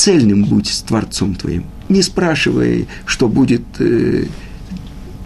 цельным 0.00 0.44
будь 0.44 0.68
с 0.68 0.80
Творцом 0.80 1.34
твоим. 1.34 1.64
Не 1.90 2.00
спрашивай, 2.00 2.88
что 3.04 3.28
будет 3.28 3.62
э, 3.78 4.24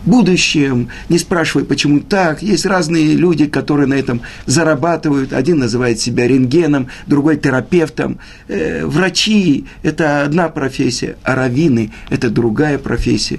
будущем, 0.04 0.88
не 1.08 1.18
спрашивай, 1.18 1.64
почему 1.64 2.00
так. 2.00 2.42
Есть 2.42 2.66
разные 2.66 3.14
люди, 3.14 3.46
которые 3.46 3.86
на 3.86 3.94
этом 3.94 4.22
зарабатывают. 4.46 5.32
Один 5.32 5.58
называет 5.58 6.00
себя 6.00 6.26
рентгеном, 6.26 6.88
другой 7.06 7.36
терапевтом. 7.36 8.18
Э, 8.48 8.84
врачи– 8.84 9.66
это 9.84 10.24
одна 10.24 10.48
профессия, 10.48 11.18
а 11.22 11.36
раввины– 11.36 11.92
это 12.10 12.28
другая 12.28 12.78
профессия. 12.78 13.38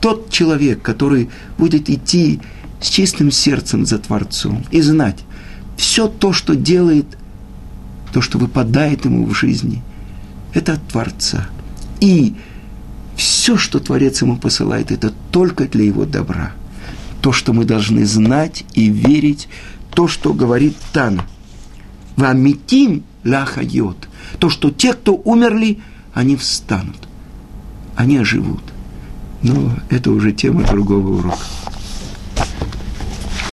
Тот 0.00 0.30
человек, 0.30 0.80
который 0.80 1.28
будет 1.58 1.90
идти 1.90 2.38
с 2.80 2.88
чистым 2.88 3.32
сердцем 3.32 3.84
за 3.84 3.98
Творцом 3.98 4.64
и 4.70 4.80
знать, 4.80 5.18
все 5.76 6.06
то, 6.06 6.32
что 6.32 6.54
делает, 6.54 7.06
то, 8.12 8.20
что 8.20 8.38
выпадает 8.38 9.06
ему 9.06 9.26
в 9.26 9.34
жизни– 9.34 9.82
это 10.54 10.74
от 10.74 10.86
Творца. 10.88 11.48
И 12.00 12.34
все, 13.16 13.56
что 13.56 13.78
Творец 13.78 14.22
ему 14.22 14.36
посылает, 14.36 14.90
это 14.90 15.12
только 15.30 15.66
для 15.66 15.84
его 15.84 16.04
добра. 16.04 16.52
То, 17.20 17.32
что 17.32 17.52
мы 17.52 17.64
должны 17.64 18.04
знать 18.04 18.64
и 18.74 18.88
верить, 18.88 19.48
то, 19.94 20.08
что 20.08 20.32
говорит 20.32 20.76
Тан. 20.92 21.22
Вамитим 22.16 23.04
лахайот. 23.24 24.08
То, 24.38 24.50
что 24.50 24.70
те, 24.70 24.92
кто 24.94 25.14
умерли, 25.14 25.80
они 26.14 26.36
встанут. 26.36 26.96
Они 27.94 28.16
оживут. 28.18 28.62
Но 29.42 29.76
это 29.90 30.10
уже 30.10 30.32
тема 30.32 30.64
другого 30.64 31.18
урока. 31.18 31.44